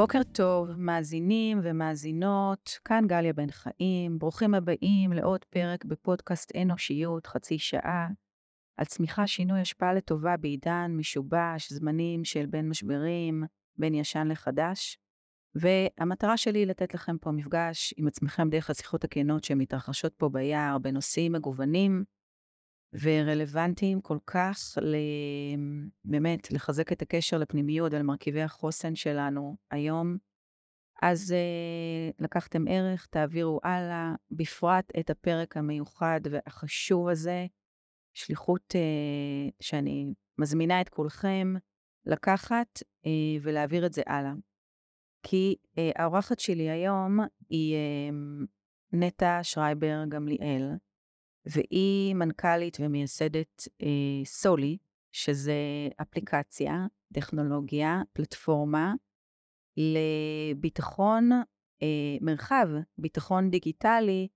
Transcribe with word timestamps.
בוקר 0.00 0.22
טוב, 0.32 0.70
מאזינים 0.76 1.60
ומאזינות, 1.62 2.78
כאן 2.84 3.04
גליה 3.06 3.32
בן 3.32 3.50
חיים, 3.50 4.18
ברוכים 4.18 4.54
הבאים 4.54 5.12
לעוד 5.12 5.44
פרק 5.44 5.84
בפודקאסט 5.84 6.56
אנושיות, 6.56 7.26
חצי 7.26 7.58
שעה, 7.58 8.08
על 8.76 8.84
צמיחה, 8.86 9.26
שינוי, 9.26 9.60
השפעה 9.60 9.94
לטובה 9.94 10.36
בעידן 10.36 10.92
משובש, 10.96 11.72
זמנים 11.72 12.24
של 12.24 12.46
בין 12.46 12.68
משברים, 12.68 13.44
בין 13.76 13.94
ישן 13.94 14.28
לחדש. 14.28 14.98
והמטרה 15.54 16.36
שלי 16.36 16.58
היא 16.58 16.66
לתת 16.66 16.94
לכם 16.94 17.18
פה 17.18 17.30
מפגש 17.30 17.94
עם 17.96 18.06
עצמכם 18.06 18.50
דרך 18.50 18.70
השיחות 18.70 19.04
הכנות 19.04 19.44
שמתרחשות 19.44 20.14
פה 20.14 20.28
ביער 20.28 20.78
בנושאים 20.78 21.32
מגוונים 21.32 22.04
ורלוונטיים 22.92 24.00
כל 24.00 24.18
כך, 24.26 24.58
ל... 24.82 24.96
באמת, 26.04 26.52
לחזק 26.52 26.92
את 26.92 27.02
הקשר 27.02 27.38
לפנימיות 27.38 27.92
ולמרכיבי 27.92 28.42
החוסן 28.42 28.94
שלנו 28.94 29.56
היום. 29.70 30.16
אז 31.02 31.34
uh, 31.34 32.14
לקחתם 32.24 32.64
ערך, 32.68 33.06
תעבירו 33.06 33.60
הלאה, 33.62 34.14
בפרט 34.30 34.92
את 35.00 35.10
הפרק 35.10 35.56
המיוחד 35.56 36.20
והחשוב 36.30 37.08
הזה, 37.08 37.46
שליחות 38.14 38.74
uh, 38.74 39.52
שאני 39.60 40.14
מזמינה 40.38 40.80
את 40.80 40.88
כולכם 40.88 41.54
לקחת 42.06 42.78
uh, 42.78 43.08
ולהעביר 43.42 43.86
את 43.86 43.92
זה 43.92 44.02
הלאה. 44.06 44.32
כי 45.22 45.54
uh, 45.62 45.80
האורחת 45.96 46.38
שלי 46.38 46.70
היום 46.70 47.18
היא 47.48 47.76
uh, 47.76 48.46
נטע 48.92 49.38
שרייבר 49.42 50.04
גמליאל, 50.08 50.70
והיא 51.46 52.14
מנכ"לית 52.14 52.76
ומייסדת 52.80 53.68
uh, 53.82 53.86
סולי, 54.24 54.78
שזה 55.12 55.54
אפליקציה, 56.02 56.86
טכנולוגיה, 57.14 58.02
פלטפורמה 58.12 58.94
לביטחון, 59.76 61.32
אה, 61.82 62.16
מרחב 62.20 62.68
ביטחון 62.98 63.50
דיגיטלי 63.50 64.28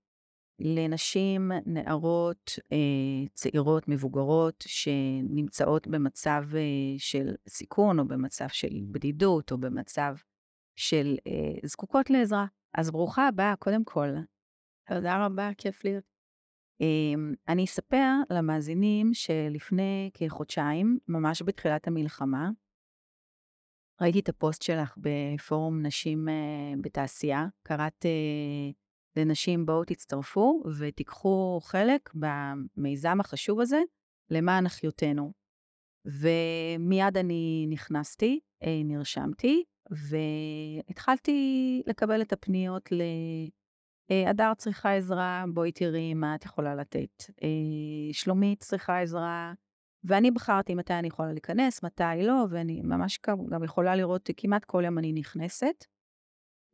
לנשים, 0.58 1.52
נערות, 1.66 2.58
אה, 2.72 3.28
צעירות, 3.34 3.88
מבוגרות, 3.88 4.64
שנמצאות 4.66 5.86
במצב 5.86 6.44
אה, 6.54 6.60
של 6.98 7.34
סיכון, 7.48 7.98
או 7.98 8.08
במצב 8.08 8.48
של 8.48 8.80
בדידות, 8.90 9.52
או 9.52 9.58
במצב 9.58 10.14
של 10.76 11.16
אה, 11.26 11.68
זקוקות 11.68 12.10
לעזרה. 12.10 12.46
אז 12.74 12.90
ברוכה 12.90 13.28
הבאה, 13.28 13.56
קודם 13.56 13.84
כל. 13.84 14.08
תודה 14.88 15.26
רבה, 15.26 15.50
כיף 15.58 15.84
להיות. 15.84 16.13
אמ, 16.80 17.34
אני 17.48 17.64
אספר 17.64 18.12
למאזינים 18.30 19.14
שלפני 19.14 20.10
כחודשיים, 20.14 20.98
ממש 21.08 21.42
בתחילת 21.42 21.88
המלחמה, 21.88 22.50
ראיתי 24.00 24.20
את 24.20 24.28
הפוסט 24.28 24.62
שלך 24.62 24.94
בפורום 24.96 25.86
נשים 25.86 26.28
uh, 26.28 26.80
בתעשייה. 26.80 27.46
קראת 27.62 28.04
uh, 28.04 28.74
לנשים, 29.16 29.66
בואו 29.66 29.84
תצטרפו 29.84 30.62
ותיקחו 30.78 31.60
חלק 31.62 32.10
במיזם 32.14 33.20
החשוב 33.20 33.60
הזה 33.60 33.80
למען 34.30 34.66
אחיותינו. 34.66 35.32
ומיד 36.06 37.16
אני 37.16 37.66
נכנסתי, 37.68 38.40
uh, 38.64 38.66
נרשמתי, 38.84 39.64
והתחלתי 39.90 41.82
לקבל 41.86 42.22
את 42.22 42.32
הפניות 42.32 42.92
ל... 42.92 43.02
הדר 44.10 44.52
צריכה 44.56 44.94
עזרה, 44.94 45.44
בואי 45.54 45.72
תראי 45.72 46.14
מה 46.14 46.34
את 46.34 46.44
יכולה 46.44 46.74
לתת. 46.74 47.24
שלומית 48.12 48.60
צריכה 48.60 49.00
עזרה, 49.00 49.52
ואני 50.04 50.30
בחרתי 50.30 50.74
מתי 50.74 50.94
אני 50.94 51.08
יכולה 51.08 51.32
להיכנס, 51.32 51.82
מתי 51.82 52.22
לא, 52.22 52.46
ואני 52.50 52.80
ממש 52.82 53.18
גם 53.50 53.64
יכולה 53.64 53.96
לראות, 53.96 54.30
כמעט 54.36 54.64
כל 54.64 54.82
יום 54.84 54.98
אני 54.98 55.12
נכנסת, 55.12 55.84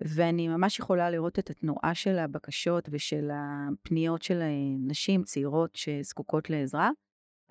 ואני 0.00 0.48
ממש 0.48 0.78
יכולה 0.78 1.10
לראות 1.10 1.38
את 1.38 1.50
התנועה 1.50 1.94
של 1.94 2.18
הבקשות 2.18 2.88
ושל 2.92 3.30
הפניות 3.32 4.22
של 4.22 4.42
נשים 4.86 5.22
צעירות 5.22 5.76
שזקוקות 5.76 6.50
לעזרה. 6.50 6.90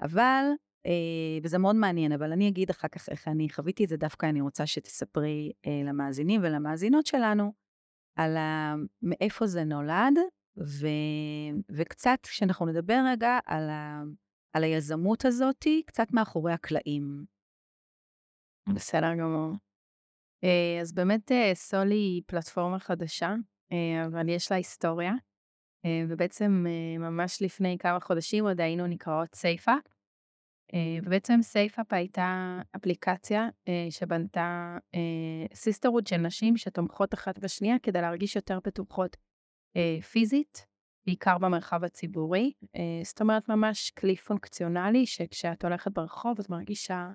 אבל, 0.02 0.46
וזה 1.44 1.58
מאוד 1.58 1.76
מעניין, 1.76 2.12
אבל 2.12 2.32
אני 2.32 2.48
אגיד 2.48 2.70
אחר 2.70 2.88
כך 2.88 3.10
איך 3.10 3.28
אני 3.28 3.50
חוויתי 3.50 3.84
את 3.84 3.90
זה, 3.90 3.98
דווקא 3.98 4.26
אני 4.26 4.42
רוצה 4.42 4.66
שתספרי 4.66 5.52
למאזינים 5.86 6.42
ולמאזינות 6.44 7.06
שלנו, 7.06 7.54
על 8.20 8.38
ה... 8.38 8.76
מאיפה 9.02 9.48
זה 9.48 9.64
נולד, 9.64 10.18
ו... 10.58 10.88
וקצת, 11.70 12.20
כשאנחנו 12.24 12.66
נדבר 12.66 13.00
רגע 13.12 13.40
על, 13.46 13.70
ה... 13.70 14.02
על 14.54 14.64
היזמות 14.64 15.26
הזאת, 15.26 15.68
קצת 15.86 16.08
מאחורי 16.14 16.54
הקלעים. 16.54 17.26
בסדר 18.76 19.16
גמור. 19.20 19.54
אה, 20.44 20.82
אז 20.82 20.94
באמת 20.94 21.32
אה, 21.32 21.52
סולי 21.56 21.96
היא 21.96 22.22
פלטפורמה 22.26 22.80
חדשה, 22.80 23.34
אה, 23.72 24.06
אבל 24.06 24.30
יש 24.30 24.52
לה 24.52 24.58
היסטוריה, 24.58 25.14
ובעצם 26.10 26.66
ממש 27.00 27.42
לפני 27.42 27.78
כמה 27.80 28.00
חודשים 28.00 28.48
עוד 28.48 28.62
היינו 28.62 28.88
נקראות 28.88 29.36
סייפאפ, 29.36 29.74
ובעצם 31.04 31.40
סייפאפ 31.42 31.94
הייתה 31.94 32.60
אפליקציה 32.76 33.48
אה, 33.68 33.88
שבנתה 33.90 34.78
sisterhood 35.54 36.08
של 36.08 36.18
נשים 36.18 36.58
שתומכות 36.58 37.14
אחת 37.14 37.40
בשנייה 37.40 37.80
כדי 37.84 38.02
להרגיש 38.02 38.36
יותר 38.36 38.60
בטוחות 38.64 39.18
אה, 39.78 40.02
פיזית, 40.02 40.66
בעיקר 41.06 41.38
במרחב 41.38 41.84
הציבורי. 41.84 42.52
זאת 43.04 43.22
אומרת, 43.22 43.50
ממש 43.50 43.92
כלי 43.92 44.16
פונקציונלי 44.16 45.06
שכשאת 45.06 45.64
הולכת 45.66 45.92
ברחוב 45.92 46.40
את 46.40 46.50
מרגישה 46.50 47.08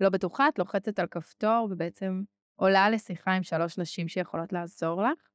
לא 0.00 0.08
בטוחה, 0.08 0.48
את 0.48 0.58
לוחצת 0.58 0.98
על 0.98 1.06
כפתור 1.06 1.68
ובעצם 1.70 2.22
עולה 2.56 2.90
לשיחה 2.90 3.32
עם 3.32 3.42
שלוש 3.42 3.78
נשים 3.78 4.08
שיכולות 4.08 4.52
לעזור 4.52 5.02
לך. 5.02 5.28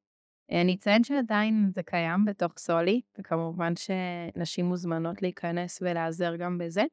אני 0.52 0.76
אציין 0.76 1.04
שעדיין 1.04 1.70
זה 1.74 1.84
קיים 1.84 2.26
בתוך 2.26 2.54
סולי, 2.58 3.02
וכמובן 3.20 3.74
שנשים 3.76 4.66
מוזמנות 4.66 5.22
להיכנס 5.22 5.80
ולהיעזר 5.82 6.36
גם 6.36 6.58
בזה. 6.58 6.84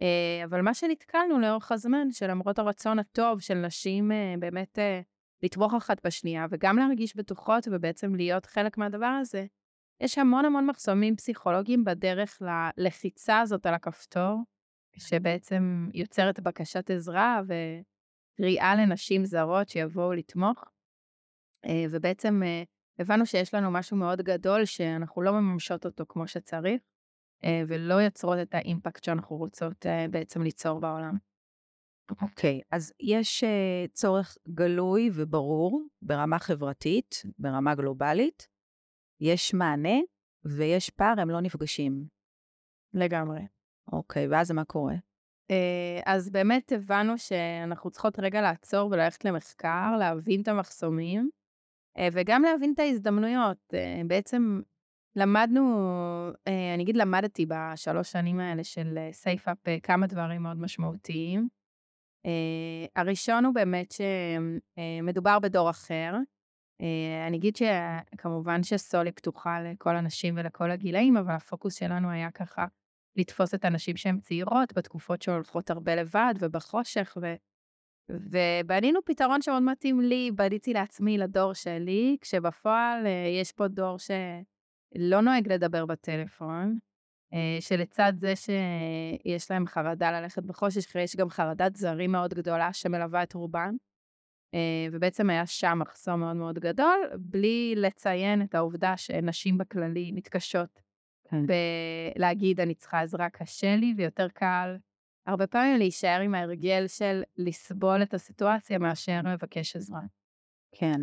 אה, 0.00 0.44
אבל 0.44 0.60
מה 0.60 0.74
שנתקלנו 0.74 1.40
לאורך 1.40 1.72
הזמן, 1.72 2.10
שלמרות 2.10 2.58
הרצון 2.58 2.98
הטוב 2.98 3.40
של 3.40 3.54
נשים 3.54 4.12
אה, 4.12 4.34
באמת 4.38 4.78
אה, 4.78 5.00
לתמוך 5.42 5.74
אחת 5.74 6.06
בשנייה, 6.06 6.46
וגם 6.50 6.76
להרגיש 6.78 7.16
בטוחות 7.16 7.68
ובעצם 7.70 8.14
להיות 8.14 8.46
חלק 8.46 8.78
מהדבר 8.78 9.06
הזה, 9.20 9.46
יש 10.00 10.18
המון 10.18 10.44
המון 10.44 10.66
מחסומים 10.66 11.16
פסיכולוגיים 11.16 11.84
בדרך 11.84 12.42
ללחיצה 12.76 13.40
הזאת 13.40 13.66
על 13.66 13.74
הכפתור, 13.74 14.38
שבעצם 14.96 15.88
יוצרת 15.94 16.40
בקשת 16.40 16.90
עזרה 16.90 17.40
וקריאה 17.46 18.74
לנשים 18.74 19.24
זרות 19.24 19.68
שיבואו 19.68 20.12
לתמוך. 20.12 20.64
ובעצם 21.90 22.42
הבנו 22.98 23.26
שיש 23.26 23.54
לנו 23.54 23.70
משהו 23.70 23.96
מאוד 23.96 24.22
גדול 24.22 24.64
שאנחנו 24.64 25.22
לא 25.22 25.32
מממשות 25.32 25.86
אותו 25.86 26.04
כמו 26.08 26.28
שצריך. 26.28 26.80
אה, 27.44 27.62
ולא 27.68 27.94
יוצרות 27.94 28.38
את 28.42 28.54
האימפקט 28.54 29.04
שאנחנו 29.04 29.36
רוצות 29.36 29.86
אה, 29.86 30.06
בעצם 30.10 30.42
ליצור 30.42 30.80
בעולם. 30.80 31.16
אוקיי, 32.22 32.60
okay, 32.62 32.66
אז 32.70 32.92
יש 33.00 33.44
uh, 33.44 33.92
צורך 33.92 34.36
גלוי 34.48 35.10
וברור 35.14 35.82
ברמה 36.02 36.38
חברתית, 36.38 37.22
ברמה 37.38 37.74
גלובלית, 37.74 38.48
יש 39.20 39.54
מענה 39.54 39.98
ויש 40.44 40.90
פער, 40.90 41.20
הם 41.20 41.30
לא 41.30 41.40
נפגשים. 41.40 42.04
לגמרי. 42.94 43.40
אוקיי, 43.92 44.26
okay, 44.26 44.28
ואז 44.30 44.50
מה 44.50 44.64
קורה? 44.64 44.94
אז 46.06 46.30
באמת 46.30 46.72
הבנו 46.72 47.18
שאנחנו 47.18 47.90
צריכות 47.90 48.18
רגע 48.18 48.40
לעצור 48.42 48.90
וללכת 48.90 49.24
למחקר, 49.24 49.96
להבין 49.98 50.42
את 50.42 50.48
המחסומים, 50.48 51.30
וגם 52.12 52.42
להבין 52.42 52.72
את 52.74 52.78
ההזדמנויות. 52.78 53.74
בעצם 54.06 54.60
למדנו, 55.16 55.62
אה, 56.48 56.74
אני 56.74 56.82
אגיד 56.82 56.96
למדתי 56.96 57.46
בשלוש 57.48 58.12
שנים 58.12 58.40
האלה 58.40 58.64
של 58.64 58.98
סייפאפ 59.12 59.68
אה, 59.68 59.80
כמה 59.82 60.06
דברים 60.06 60.42
מאוד 60.42 60.56
משמעותיים. 60.56 61.48
אה, 62.26 63.02
הראשון 63.02 63.44
הוא 63.44 63.54
באמת 63.54 63.94
שמדובר 64.78 65.38
בדור 65.38 65.70
אחר. 65.70 66.14
אני 67.28 67.36
אגיד 67.36 67.56
שכמובן 67.56 68.62
שסולי 68.62 69.12
פתוחה 69.12 69.60
לכל 69.60 69.96
הנשים 69.96 70.34
ולכל 70.36 70.70
הגילאים, 70.70 71.16
אבל 71.16 71.34
הפוקוס 71.34 71.74
שלנו 71.74 72.10
היה 72.10 72.30
ככה 72.30 72.66
לתפוס 73.16 73.54
את 73.54 73.64
הנשים 73.64 73.96
שהן 73.96 74.18
צעירות 74.18 74.72
בתקופות 74.76 75.22
שהולכות 75.22 75.70
הרבה 75.70 75.94
לבד 75.94 76.34
ובחושך, 76.38 77.18
ו... 77.22 77.34
ובנינו 78.08 79.00
פתרון 79.04 79.42
שמאוד 79.42 79.62
מתאים 79.62 80.00
לי, 80.00 80.30
בניתי 80.34 80.72
לעצמי, 80.72 81.18
לדור 81.18 81.52
שלי, 81.52 82.16
כשבפועל 82.20 83.06
יש 83.40 83.52
פה 83.52 83.68
דור 83.68 83.98
ש... 83.98 84.10
לא 84.96 85.20
נוהג 85.20 85.52
לדבר 85.52 85.86
בטלפון, 85.86 86.78
אה, 87.34 87.56
שלצד 87.60 88.12
זה 88.16 88.34
שיש 88.36 89.50
להם 89.50 89.66
חרדה 89.66 90.20
ללכת 90.20 90.42
בחושך, 90.42 90.94
יש 90.94 91.16
גם 91.16 91.30
חרדת 91.30 91.76
זרים 91.76 92.12
מאוד 92.12 92.34
גדולה 92.34 92.72
שמלווה 92.72 93.22
את 93.22 93.32
רובן. 93.32 93.74
אה, 94.54 94.86
ובעצם 94.92 95.30
היה 95.30 95.46
שם 95.46 95.78
מחסום 95.78 96.20
מאוד 96.20 96.36
מאוד 96.36 96.58
גדול, 96.58 97.00
בלי 97.18 97.74
לציין 97.76 98.42
את 98.42 98.54
העובדה 98.54 98.96
שנשים 98.96 99.58
בכללי 99.58 100.12
מתקשות 100.12 100.82
כן. 101.28 101.42
בלהגיד, 101.46 102.60
אני 102.60 102.74
צריכה 102.74 103.00
עזרה, 103.00 103.30
קשה 103.30 103.76
לי, 103.76 103.94
ויותר 103.96 104.28
קל 104.28 104.76
הרבה 105.26 105.46
פעמים 105.46 105.78
להישאר 105.78 106.20
עם 106.20 106.34
ההרגל 106.34 106.86
של 106.88 107.22
לסבול 107.36 108.02
את 108.02 108.14
הסיטואציה 108.14 108.78
מאשר 108.78 109.20
לבקש 109.24 109.76
עזרה. 109.76 110.00
כן. 110.72 111.00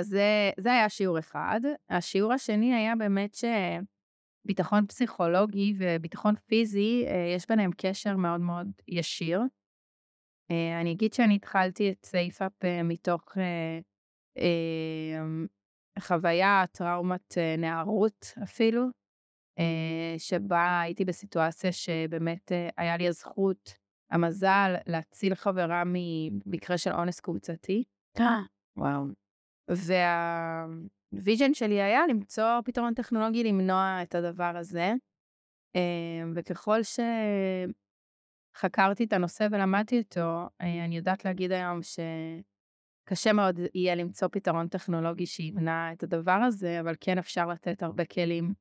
אז 0.00 0.06
זה, 0.06 0.50
זה 0.60 0.72
היה 0.72 0.88
שיעור 0.88 1.18
אחד. 1.18 1.60
השיעור 1.90 2.32
השני 2.32 2.74
היה 2.74 2.96
באמת 2.96 3.36
שביטחון 4.44 4.86
פסיכולוגי 4.86 5.74
וביטחון 5.78 6.34
פיזי, 6.46 7.04
יש 7.36 7.48
ביניהם 7.48 7.70
קשר 7.76 8.16
מאוד 8.16 8.40
מאוד 8.40 8.66
ישיר. 8.88 9.40
אני 10.50 10.92
אגיד 10.92 11.12
שאני 11.12 11.36
התחלתי 11.36 11.90
את 11.90 12.06
SafeUP 12.06 12.52
מתוך 12.84 13.24
חוויה, 15.98 16.64
טראומת 16.72 17.34
נערות 17.58 18.32
אפילו, 18.42 18.86
שבה 20.18 20.80
הייתי 20.80 21.04
בסיטואציה 21.04 21.72
שבאמת 21.72 22.52
היה 22.76 22.96
לי 22.96 23.08
הזכות, 23.08 23.74
המזל, 24.10 24.74
להציל 24.86 25.34
חברה 25.34 25.82
ממקרה 25.86 26.78
של 26.78 26.92
אונס 26.92 27.20
קבוצתי. 27.20 27.84
וואו. 28.76 29.23
והוויז'ן 29.68 31.54
שלי 31.54 31.82
היה 31.82 32.06
למצוא 32.06 32.60
פתרון 32.64 32.94
טכנולוגי 32.94 33.44
למנוע 33.44 33.98
את 34.02 34.14
הדבר 34.14 34.52
הזה. 34.56 34.92
וככל 36.34 36.78
שחקרתי 38.56 39.04
את 39.04 39.12
הנושא 39.12 39.46
ולמדתי 39.50 39.98
אותו, 39.98 40.48
אני 40.60 40.96
יודעת 40.96 41.24
להגיד 41.24 41.52
היום 41.52 41.80
שקשה 41.82 43.32
מאוד 43.32 43.60
יהיה 43.74 43.94
למצוא 43.94 44.28
פתרון 44.32 44.68
טכנולוגי 44.68 45.26
שימנע 45.26 45.92
את 45.92 46.02
הדבר 46.02 46.40
הזה, 46.46 46.80
אבל 46.80 46.94
כן 47.00 47.18
אפשר 47.18 47.46
לתת 47.46 47.82
הרבה 47.82 48.04
כלים 48.04 48.54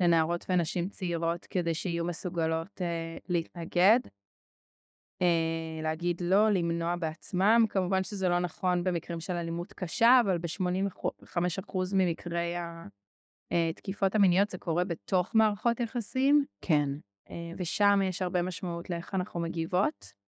לנערות 0.00 0.46
ונשים 0.48 0.88
צעירות 0.88 1.46
כדי 1.46 1.74
שיהיו 1.74 2.04
מסוגלות 2.04 2.80
להתנגד. 3.28 4.00
להגיד 5.82 6.20
לא, 6.20 6.50
למנוע 6.50 6.96
בעצמם. 6.96 7.64
כמובן 7.68 8.04
שזה 8.04 8.28
לא 8.28 8.38
נכון 8.38 8.84
במקרים 8.84 9.20
של 9.20 9.32
אלימות 9.32 9.72
קשה, 9.72 10.20
אבל 10.24 10.38
ב-85% 10.38 11.76
ממקרי 11.94 12.54
התקיפות 13.50 14.14
המיניות 14.14 14.50
זה 14.50 14.58
קורה 14.58 14.84
בתוך 14.84 15.34
מערכות 15.34 15.80
יחסים. 15.80 16.44
כן. 16.60 16.88
ושם 17.58 18.00
יש 18.04 18.22
הרבה 18.22 18.42
משמעות 18.42 18.90
לאיך 18.90 19.14
אנחנו 19.14 19.40
מגיבות. 19.40 20.18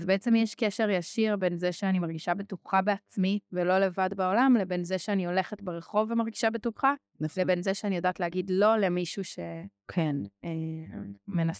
ובעצם 0.00 0.34
יש 0.34 0.54
קשר 0.54 0.90
ישיר 0.90 1.36
בין 1.36 1.56
זה 1.56 1.72
שאני 1.72 1.98
מרגישה 1.98 2.34
בטוחה 2.34 2.82
בעצמי 2.82 3.38
ולא 3.52 3.78
לבד 3.78 4.08
בעולם, 4.16 4.56
לבין 4.60 4.84
זה 4.84 4.98
שאני 4.98 5.26
הולכת 5.26 5.62
ברחוב 5.62 6.10
ומרגישה 6.10 6.50
בטוחה, 6.50 6.94
נכון. 7.20 7.42
לבין 7.42 7.62
זה 7.62 7.74
שאני 7.74 7.96
יודעת 7.96 8.20
להגיד 8.20 8.50
לא 8.50 8.76
למישהו 8.76 9.22
שמנסה 9.24 9.54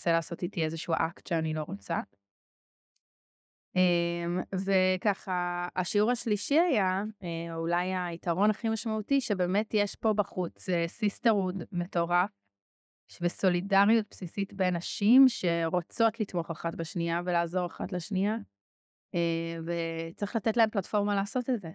כן. 0.05 0.12
לעשות 0.12 0.43
איתי 0.43 0.64
איזשהו 0.64 0.94
אקט 0.99 1.26
שאני 1.26 1.55
לא 1.55 1.62
רוצה. 1.62 2.00
אמ, 3.76 4.40
וככה, 4.67 5.69
השיעור 5.76 6.11
השלישי 6.11 6.58
היה, 6.61 7.02
אה, 7.22 7.55
או 7.55 7.61
אולי 7.61 7.94
היתרון 7.94 8.50
הכי 8.50 8.69
משמעותי, 8.69 9.20
שבאמת 9.20 9.75
יש 9.75 9.96
פה 9.96 10.12
בחוץ 10.12 10.67
sisterhood 10.87 11.62
מטורף, 11.72 12.31
וסולידריות 13.20 14.06
בסיסית 14.11 14.52
בין 14.52 14.76
נשים 14.76 15.25
שרוצות 15.28 16.20
לתמוך 16.20 16.50
אחת 16.50 16.75
בשנייה 16.75 17.20
ולעזור 17.25 17.67
אחת 17.67 17.93
לשנייה, 17.93 18.37
אה, 19.14 19.58
וצריך 19.67 20.37
לתת 20.37 20.56
להם 20.56 20.70
פלטפורמה 20.70 21.14
לעשות 21.14 21.50
את 21.50 21.61
זה. 21.61 21.70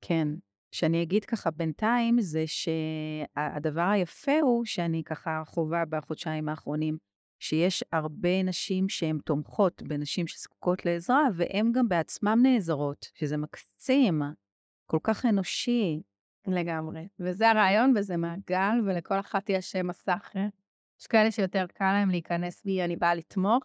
כן. 0.00 0.28
שאני 0.72 1.02
אגיד 1.02 1.24
ככה 1.24 1.50
בינתיים, 1.50 2.20
זה 2.20 2.44
שהדבר 2.46 3.88
היפה 3.92 4.40
הוא 4.42 4.64
שאני 4.64 5.02
ככה 5.04 5.42
חווה 5.46 5.84
בחודשיים 5.84 6.48
האחרונים, 6.48 6.98
שיש 7.38 7.84
הרבה 7.92 8.42
נשים 8.42 8.88
שהן 8.88 9.18
תומכות 9.24 9.82
בנשים 9.82 10.26
שזקוקות 10.26 10.86
לעזרה, 10.86 11.22
והן 11.34 11.72
גם 11.72 11.88
בעצמן 11.88 12.38
נעזרות, 12.42 13.10
שזה 13.14 13.36
מקסים, 13.36 14.22
כל 14.86 14.98
כך 15.02 15.26
אנושי. 15.26 16.02
לגמרי. 16.46 17.08
וזה 17.20 17.50
הרעיון, 17.50 17.92
וזה 17.96 18.16
מעגל, 18.16 18.80
ולכל 18.86 19.20
אחת 19.20 19.50
יש 19.50 19.76
מסך. 19.76 20.30
יש 21.00 21.06
כאלה 21.06 21.30
שיותר 21.30 21.66
קל 21.74 21.92
להם 21.92 22.10
להיכנס 22.10 22.64
בי, 22.64 22.84
אני 22.84 22.96
באה 22.96 23.14
לתמוך, 23.14 23.64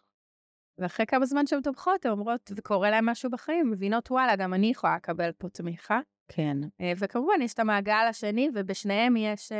ואחרי 0.78 1.06
כמה 1.06 1.26
זמן 1.26 1.48
שהן 1.48 1.62
תומכות, 1.62 2.06
הן 2.06 2.12
אומרות, 2.12 2.52
וקורה 2.56 2.90
להן 2.90 3.10
משהו 3.10 3.30
בחיים, 3.30 3.72
מבינות, 3.72 4.12
וואלה, 4.12 4.36
גם 4.36 4.54
אני 4.54 4.68
יכולה 4.68 4.96
לקבל 4.96 5.32
פה 5.32 5.50
תמיכה. 5.50 6.00
כן. 6.28 6.58
אה, 6.82 6.94
וכמובן, 6.98 7.42
יש 7.42 7.54
את 7.54 7.60
המעגל 7.60 8.06
השני, 8.10 8.50
ובשניהם 8.56 9.16
יש 9.18 9.52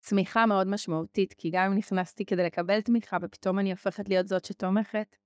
צמיחה 0.00 0.46
מאוד 0.46 0.66
משמעותית, 0.66 1.34
כי 1.38 1.50
גם 1.50 1.70
אם 1.72 1.78
נכנסתי 1.78 2.24
כדי 2.24 2.44
לקבל 2.44 2.80
תמיכה 2.80 3.16
ופתאום 3.22 3.58
אני 3.58 3.70
הופכת 3.70 4.08
להיות 4.08 4.28
זאת 4.28 4.44
שתומכת, 4.44 5.16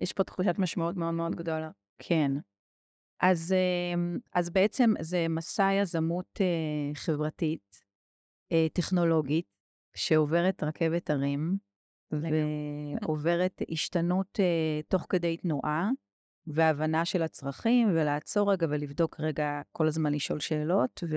יש 0.00 0.12
פה 0.12 0.24
תחושת 0.24 0.54
משמעות 0.58 0.96
מאוד 0.96 1.14
מאוד 1.14 1.34
גדולה. 1.34 1.70
כן. 1.98 2.32
אז, 3.20 3.54
אמ, 3.94 4.18
אז 4.32 4.50
בעצם 4.50 4.90
זה 5.00 5.26
מסע 5.28 5.70
יזמות 5.72 6.40
אה, 6.40 6.94
חברתית, 6.94 7.84
אה, 8.52 8.66
טכנולוגית, 8.72 9.46
שעוברת 9.96 10.62
רכבת 10.62 11.10
הרים, 11.10 11.56
ועוברת 13.02 13.62
השתנות 13.70 14.40
אה, 14.40 14.80
תוך 14.88 15.06
כדי 15.08 15.36
תנועה, 15.36 15.90
והבנה 16.46 17.04
של 17.04 17.22
הצרכים, 17.22 17.88
ולעצור 17.88 18.52
רגע 18.52 18.66
ולבדוק 18.70 19.20
רגע, 19.20 19.60
כל 19.72 19.86
הזמן 19.86 20.12
לשאול 20.12 20.40
שאלות, 20.40 21.04
ו... 21.10 21.16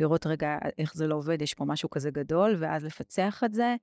לראות 0.00 0.26
רגע 0.26 0.58
איך 0.78 0.94
זה 0.94 1.06
לא 1.06 1.14
עובד, 1.14 1.42
יש 1.42 1.54
פה 1.54 1.64
משהו 1.64 1.90
כזה 1.90 2.10
גדול, 2.10 2.54
ואז 2.58 2.84
לפצח 2.84 3.44
את 3.44 3.54
זה. 3.54 3.76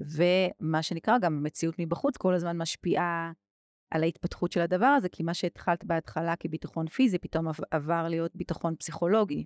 ומה 0.00 0.82
שנקרא, 0.82 1.18
גם 1.18 1.36
המציאות 1.36 1.74
מבחוץ 1.78 2.16
כל 2.16 2.34
הזמן 2.34 2.58
משפיעה 2.58 3.32
על 3.90 4.02
ההתפתחות 4.02 4.52
של 4.52 4.60
הדבר 4.60 4.86
הזה, 4.86 5.08
כי 5.08 5.22
מה 5.22 5.34
שהתחלת 5.34 5.84
בהתחלה 5.84 6.36
כביטחון 6.36 6.86
פיזי, 6.86 7.18
פתאום 7.18 7.46
עבר 7.70 8.08
להיות 8.08 8.36
ביטחון 8.36 8.76
פסיכולוגי. 8.76 9.44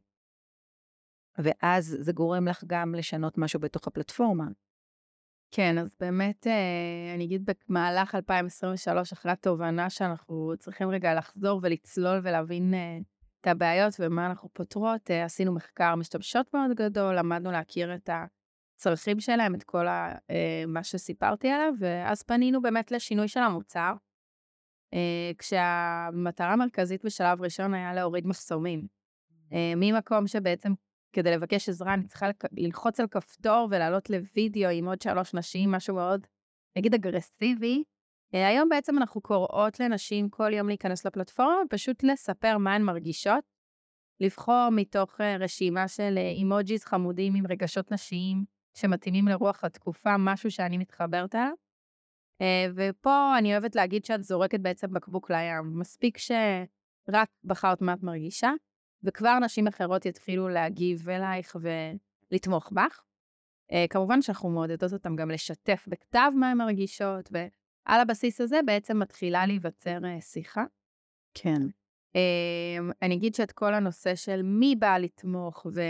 ואז 1.39 1.97
זה 2.01 2.13
גורם 2.13 2.49
לך 2.49 2.65
גם 2.67 2.95
לשנות 2.95 3.39
משהו 3.39 3.61
בתוך 3.61 3.87
הפלטפורמה. 3.87 4.45
כן, 5.51 5.79
אז 5.79 5.89
באמת, 6.01 6.47
אה, 6.47 7.15
אני 7.15 7.25
אגיד 7.25 7.51
במהלך 7.69 8.15
2023, 8.15 9.13
אחרי 9.13 9.33
התובנה 9.33 9.91
שאנחנו 9.91 10.53
צריכים 10.59 10.89
רגע 10.89 11.15
לחזור 11.15 11.61
ולצלול 11.63 12.21
ולהבין 12.23 12.75
אה, 12.75 12.99
את 13.43 13.47
הבעיות 13.47 13.95
ומה 14.01 14.27
אנחנו 14.27 14.49
פותרות. 14.53 15.11
אה, 15.11 15.25
עשינו 15.25 15.53
מחקר 15.53 15.95
משתמשות 15.95 16.55
מאוד 16.55 16.71
גדול, 16.77 17.19
למדנו 17.19 17.53
להכיר 17.53 17.95
את 17.95 18.11
הצרכים 18.77 19.21
שלהם, 19.21 19.55
את 19.55 19.63
כל 19.63 19.89
ה, 19.89 20.15
אה, 20.31 20.65
מה 20.67 20.85
שסיפרתי 20.85 21.51
עליו, 21.51 21.73
ואז 21.79 22.23
פנינו 22.23 22.63
באמת 22.63 22.91
לשינוי 22.91 23.29
של 23.29 23.41
המוצר, 23.41 23.93
אה, 24.95 25.31
כשהמטרה 25.39 26.53
המרכזית 26.53 27.05
בשלב 27.05 27.43
ראשון 27.43 27.75
היה 27.75 27.95
להוריד 27.95 28.27
מחסומים. 28.27 28.87
ממקום 29.77 30.27
שבעצם 30.27 30.73
כדי 31.13 31.31
לבקש 31.31 31.69
עזרה 31.69 31.95
אני 31.95 32.07
צריכה 32.07 32.27
ללחוץ 32.53 33.01
על 33.01 33.07
כפתור 33.07 33.69
ולעלות 33.71 34.11
לוידאו 34.11 34.71
עם 34.71 34.89
עוד 34.89 35.03
שלוש 35.03 35.35
נשים, 35.35 35.71
משהו 35.71 35.95
מאוד, 35.95 36.27
נגיד 36.77 36.95
אגרסיבי, 36.95 37.85
היום 38.33 38.69
בעצם 38.69 38.99
אנחנו 38.99 39.21
קוראות 39.21 39.81
לנשים 39.81 40.29
כל 40.29 40.53
יום 40.53 40.69
להיכנס 40.69 41.07
לפלטפורמה, 41.07 41.63
פשוט 41.71 42.03
לספר 42.03 42.59
מה 42.59 42.75
הן 42.75 42.83
מרגישות, 42.83 43.45
לבחור 44.21 44.69
מתוך 44.71 45.21
אה, 45.21 45.37
רשימה 45.37 45.89
של 45.89 46.15
אה, 46.17 46.29
אימוג'יז 46.29 46.85
חמודים 46.85 47.35
עם 47.35 47.47
רגשות 47.47 47.93
נשיים 47.93 48.45
שמתאימים 48.75 49.29
לרוח 49.29 49.65
התקופה, 49.65 50.17
משהו 50.19 50.51
שאני 50.51 50.79
מתחברת 50.79 51.35
אליו. 51.35 51.53
ופה 52.75 53.39
אני 53.39 53.53
אוהבת 53.53 53.75
להגיד 53.75 54.05
שאת 54.05 54.23
זורקת 54.25 54.61
בעצם 54.61 54.93
בקבוק 54.93 55.31
לים. 55.31 55.79
מספיק 55.79 56.19
שרק 56.19 57.29
בחרת 57.45 57.83
מה 57.83 57.93
את 57.93 58.03
מרגישה, 58.03 58.51
וכבר 59.03 59.39
נשים 59.39 59.67
אחרות 59.67 60.07
יתחילו 60.07 60.49
להגיב 60.49 61.09
אלייך 61.09 61.57
ולתמוך 62.31 62.73
בך. 62.73 63.03
כמובן 63.91 64.23
שאנחנו 64.23 64.51
מעודדות 64.51 64.93
אותם 64.93 65.17
גם 65.17 65.31
לשתף 65.31 65.85
בכתב 65.89 66.31
מה 66.35 66.51
הן 66.51 66.59
מרגישות, 66.59 67.29
ו... 67.33 67.39
על 67.85 68.01
הבסיס 68.01 68.41
הזה 68.41 68.61
בעצם 68.67 68.99
מתחילה 68.99 69.47
להיווצר 69.47 69.99
אה, 70.05 70.21
שיחה. 70.21 70.65
כן. 71.35 71.61
אמ, 72.15 72.91
אני 73.03 73.15
אגיד 73.15 73.35
שאת 73.35 73.53
כל 73.53 73.75
הנושא 73.75 74.15
של 74.15 74.43
מי 74.43 74.77
בא 74.77 74.99
לתמוך 74.99 75.67
ו, 75.75 75.81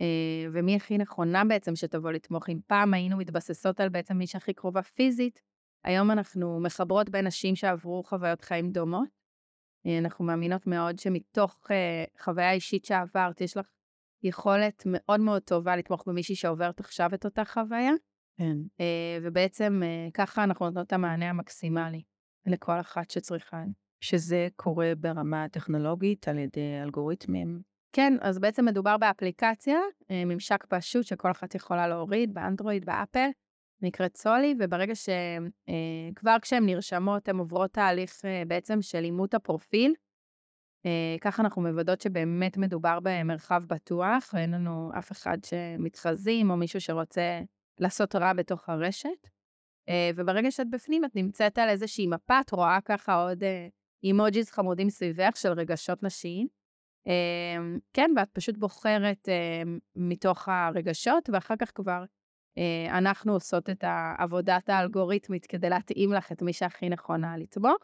אה, 0.00 0.50
ומי 0.52 0.76
הכי 0.76 0.98
נכונה 0.98 1.44
בעצם 1.44 1.76
שתבוא 1.76 2.10
לתמוך, 2.10 2.48
אם 2.48 2.58
פעם 2.66 2.94
היינו 2.94 3.16
מתבססות 3.16 3.80
על 3.80 3.88
בעצם 3.88 4.16
מי 4.16 4.26
שהכי 4.26 4.52
קרובה 4.52 4.82
פיזית, 4.82 5.42
היום 5.84 6.10
אנחנו 6.10 6.60
מחברות 6.60 7.10
בין 7.10 7.26
נשים 7.26 7.56
שעברו 7.56 8.02
חוויות 8.04 8.40
חיים 8.40 8.70
דומות. 8.70 9.08
אה, 9.86 9.98
אנחנו 9.98 10.24
מאמינות 10.24 10.66
מאוד 10.66 10.98
שמתוך 10.98 11.60
חוויה 12.20 12.52
אישית 12.52 12.84
שעברת, 12.84 13.40
יש 13.40 13.56
לך 13.56 13.66
יכולת 14.22 14.82
מאוד 14.86 15.20
מאוד 15.20 15.42
טובה 15.42 15.76
לתמוך 15.76 16.08
במישהי 16.08 16.34
שעוברת 16.34 16.80
עכשיו 16.80 17.10
את 17.14 17.24
אותה 17.24 17.44
חוויה. 17.44 17.92
כן. 18.40 18.56
אה, 18.80 19.18
ובעצם 19.22 19.80
אה, 19.82 20.08
ככה 20.14 20.44
אנחנו 20.44 20.66
נותנות 20.66 20.86
את 20.86 20.92
המענה 20.92 21.30
המקסימלי 21.30 22.02
לכל 22.46 22.80
אחת 22.80 23.10
שצריכה. 23.10 23.62
שזה 24.00 24.48
קורה 24.56 24.92
ברמה 24.98 25.44
הטכנולוגית 25.44 26.28
על 26.28 26.38
ידי 26.38 26.80
אלגוריתמים? 26.82 27.60
כן, 27.92 28.12
אז 28.20 28.38
בעצם 28.38 28.64
מדובר 28.64 28.96
באפליקציה, 28.96 29.78
אה, 30.10 30.24
ממשק 30.24 30.66
פשוט 30.68 31.06
שכל 31.06 31.30
אחת 31.30 31.54
יכולה 31.54 31.88
להוריד 31.88 32.34
באנדרואיד, 32.34 32.84
באפל, 32.84 33.28
נקראת 33.82 34.16
סולי, 34.16 34.54
וברגע 34.58 34.94
שכבר 34.94 36.36
כשהן 36.42 36.66
נרשמות, 36.66 37.28
הן 37.28 37.36
עוברות 37.38 37.72
תהליך 37.72 38.12
בעצם 38.46 38.82
של 38.82 39.04
אימות 39.04 39.34
הפרופיל, 39.34 39.94
ככה 41.20 41.42
אנחנו 41.42 41.62
מוודאות 41.62 42.00
שבאמת 42.00 42.56
מדובר 42.56 42.98
במרחב 43.02 43.62
בטוח, 43.66 44.30
ואין 44.34 44.50
לנו 44.50 44.90
אף 44.98 45.12
אחד 45.12 45.38
שמתחזים 45.44 46.50
או 46.50 46.56
מישהו 46.56 46.80
שרוצה 46.80 47.40
לעשות 47.80 48.16
רע 48.16 48.32
בתוך 48.32 48.68
הרשת. 48.68 49.28
אה, 49.88 50.10
וברגע 50.16 50.50
שאת 50.50 50.70
בפנים, 50.70 51.04
את 51.04 51.16
נמצאת 51.16 51.58
על 51.58 51.68
איזושהי 51.68 52.06
מפה, 52.06 52.40
את 52.40 52.50
רואה 52.52 52.78
ככה 52.84 53.14
עוד 53.14 53.44
אה, 53.44 53.68
אימוג'יז 54.02 54.50
חמודים 54.50 54.90
סביבך 54.90 55.36
של 55.36 55.52
רגשות 55.52 56.02
נשיים. 56.02 56.46
אה, 57.06 57.56
כן, 57.92 58.10
ואת 58.16 58.28
פשוט 58.32 58.56
בוחרת 58.56 59.28
אה, 59.28 59.62
מתוך 59.96 60.48
הרגשות, 60.48 61.30
ואחר 61.32 61.54
כך 61.58 61.72
כבר 61.74 62.04
אה, 62.58 62.98
אנחנו 62.98 63.32
עושות 63.32 63.70
את 63.70 63.84
עבודת 64.18 64.68
האלגוריתמית 64.68 65.46
כדי 65.46 65.70
להתאים 65.70 66.12
לך 66.12 66.32
את 66.32 66.42
מי 66.42 66.52
שהכי 66.52 66.88
נכונה 66.88 67.36
לתמוך. 67.36 67.78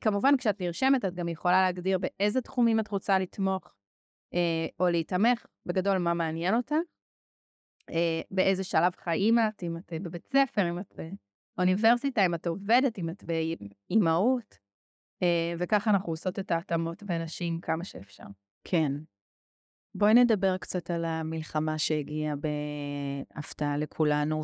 כמובן, 0.00 0.36
כשאת 0.36 0.60
נרשמת, 0.60 1.04
את 1.04 1.14
גם 1.14 1.28
יכולה 1.28 1.62
להגדיר 1.62 1.98
באיזה 1.98 2.40
תחומים 2.40 2.80
את 2.80 2.88
רוצה 2.88 3.18
לתמוך 3.18 3.74
או 4.80 4.88
להתמך, 4.88 5.46
בגדול 5.66 5.98
מה 5.98 6.14
מעניין 6.14 6.54
אותך, 6.54 6.74
באיזה 8.30 8.64
שלב 8.64 8.92
חיים 8.96 9.38
את, 9.38 9.62
אם 9.62 9.76
את 9.76 9.92
בבית 10.02 10.26
ספר, 10.26 10.70
אם 10.70 10.78
את 10.78 10.94
באוניברסיטה, 11.56 12.26
אם 12.26 12.34
את 12.34 12.46
עובדת, 12.46 12.98
אם 12.98 13.10
את 13.10 13.24
באימהות, 13.24 14.58
uh, 15.24 15.26
וככה 15.58 15.90
אנחנו 15.90 16.12
עושות 16.12 16.38
את 16.38 16.50
ההתאמות 16.50 17.02
בין 17.02 17.22
נשים 17.22 17.60
כמה 17.60 17.84
שאפשר. 17.84 18.24
כן. 18.64 18.92
בואי 19.94 20.14
נדבר 20.14 20.56
קצת 20.58 20.90
על 20.90 21.04
המלחמה 21.04 21.78
שהגיעה 21.78 22.34
בהפתעה 22.36 23.76
לכולנו, 23.76 24.42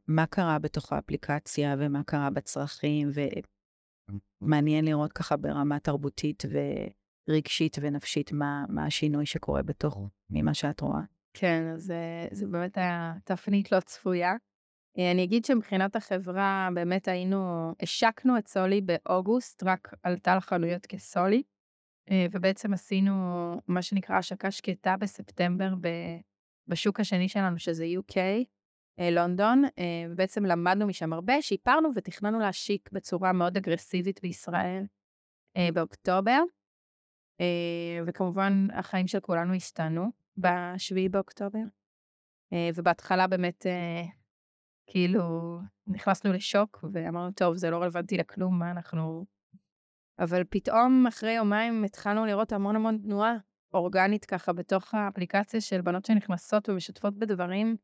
ומה 0.00 0.26
קרה 0.26 0.58
בתוך 0.58 0.92
האפליקציה, 0.92 1.74
ומה 1.78 2.02
קרה 2.04 2.30
בצרכים, 2.30 3.08
ו... 3.14 3.20
מעניין 4.40 4.84
לראות 4.84 5.12
ככה 5.12 5.36
ברמה 5.36 5.80
תרבותית 5.80 6.42
ורגשית 7.28 7.76
ונפשית 7.80 8.32
מה, 8.32 8.64
מה 8.68 8.86
השינוי 8.86 9.26
שקורה 9.26 9.62
בתוך, 9.62 10.08
ממה 10.30 10.54
שאת 10.54 10.80
רואה. 10.80 11.00
כן, 11.38 11.72
אז 11.74 11.90
אה, 11.90 12.26
זה 12.30 12.46
באמת 12.46 12.78
היה 12.78 13.14
תפנית 13.24 13.72
לא 13.72 13.80
צפויה. 13.80 14.32
אה, 14.98 15.10
אני 15.10 15.24
אגיד 15.24 15.44
שמבחינת 15.44 15.96
החברה, 15.96 16.68
באמת 16.74 17.08
היינו, 17.08 17.72
השקנו 17.82 18.38
את 18.38 18.48
סולי 18.48 18.80
באוגוסט, 18.80 19.62
רק 19.62 19.94
עלתה 20.02 20.36
לחנויות 20.36 20.86
כסולי, 20.86 21.42
אה, 22.10 22.26
ובעצם 22.32 22.72
עשינו 22.72 23.12
מה 23.68 23.82
שנקרא 23.82 24.16
השקה 24.16 24.50
שקטה 24.50 24.96
בספטמבר 24.96 25.68
בשוק 26.68 27.00
השני 27.00 27.28
שלנו, 27.28 27.58
שזה 27.58 27.84
UK, 27.84 28.16
לונדון, 29.12 29.62
ובעצם 30.10 30.44
למדנו 30.44 30.86
משם 30.86 31.12
הרבה, 31.12 31.42
שיפרנו 31.42 31.88
ותכננו 31.96 32.38
להשיק 32.38 32.88
בצורה 32.92 33.32
מאוד 33.32 33.56
אגרסיבית 33.56 34.22
בישראל 34.22 34.84
באוקטובר, 35.74 36.42
וכמובן 38.06 38.66
החיים 38.72 39.06
של 39.06 39.20
כולנו 39.20 39.54
השתנו 39.54 40.10
ב-7 40.40 41.10
באוקטובר, 41.10 41.62
ובהתחלה 42.74 43.26
באמת 43.26 43.66
כאילו 44.86 45.58
נכנסנו 45.86 46.32
לשוק 46.32 46.84
ואמרנו, 46.92 47.32
טוב, 47.32 47.56
זה 47.56 47.70
לא 47.70 47.82
רלוונטי 47.82 48.16
לכלום, 48.16 48.58
מה 48.58 48.70
אנחנו... 48.70 49.24
אבל 50.18 50.44
פתאום 50.50 51.04
אחרי 51.08 51.32
יומיים 51.32 51.84
התחלנו 51.84 52.26
לראות 52.26 52.52
המון 52.52 52.76
המון 52.76 52.98
תנועה 52.98 53.36
אורגנית 53.74 54.24
ככה 54.24 54.52
בתוך 54.52 54.94
האפליקציה 54.94 55.60
של 55.60 55.80
בנות 55.80 56.04
שנכנסות 56.04 56.68
ומשתפות 56.68 57.18
בדברים 57.18 57.76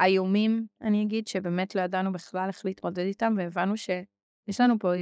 איומים, 0.00 0.66
אני 0.80 1.02
אגיד, 1.02 1.26
שבאמת 1.26 1.74
לא 1.74 1.80
ידענו 1.80 2.12
בכלל 2.12 2.48
איך 2.48 2.64
להתמודד 2.64 3.02
איתם, 3.02 3.34
והבנו 3.36 3.76
שיש 3.76 4.60
לנו 4.60 4.78
פה, 4.78 4.92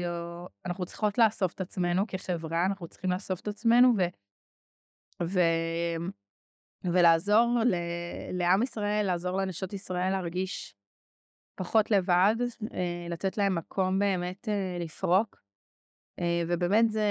אנחנו 0.67 0.87
צריכות 0.87 1.19
לאסוף 1.19 1.53
את 1.53 1.61
עצמנו 1.61 2.07
כחברה, 2.09 2.67
אנחנו 2.67 2.89
צריכים 2.89 3.11
לאסוף 3.11 3.41
את 3.41 3.49
עצמנו 3.49 3.95
ו... 5.23 5.39
ולעזור 6.85 7.47
ל... 7.67 7.75
לעם 8.33 8.63
ישראל, 8.63 9.07
לעזור 9.07 9.37
לנשות 9.37 9.73
ישראל 9.73 10.11
להרגיש 10.11 10.75
פחות 11.55 11.91
לבד, 11.91 12.35
אה, 12.73 13.07
לתת 13.11 13.37
להם 13.39 13.55
מקום 13.55 13.99
באמת 13.99 14.49
אה, 14.49 14.79
לפרוק. 14.81 15.41
אה, 16.21 16.43
ובאמת 16.49 16.91
זה, 16.91 17.09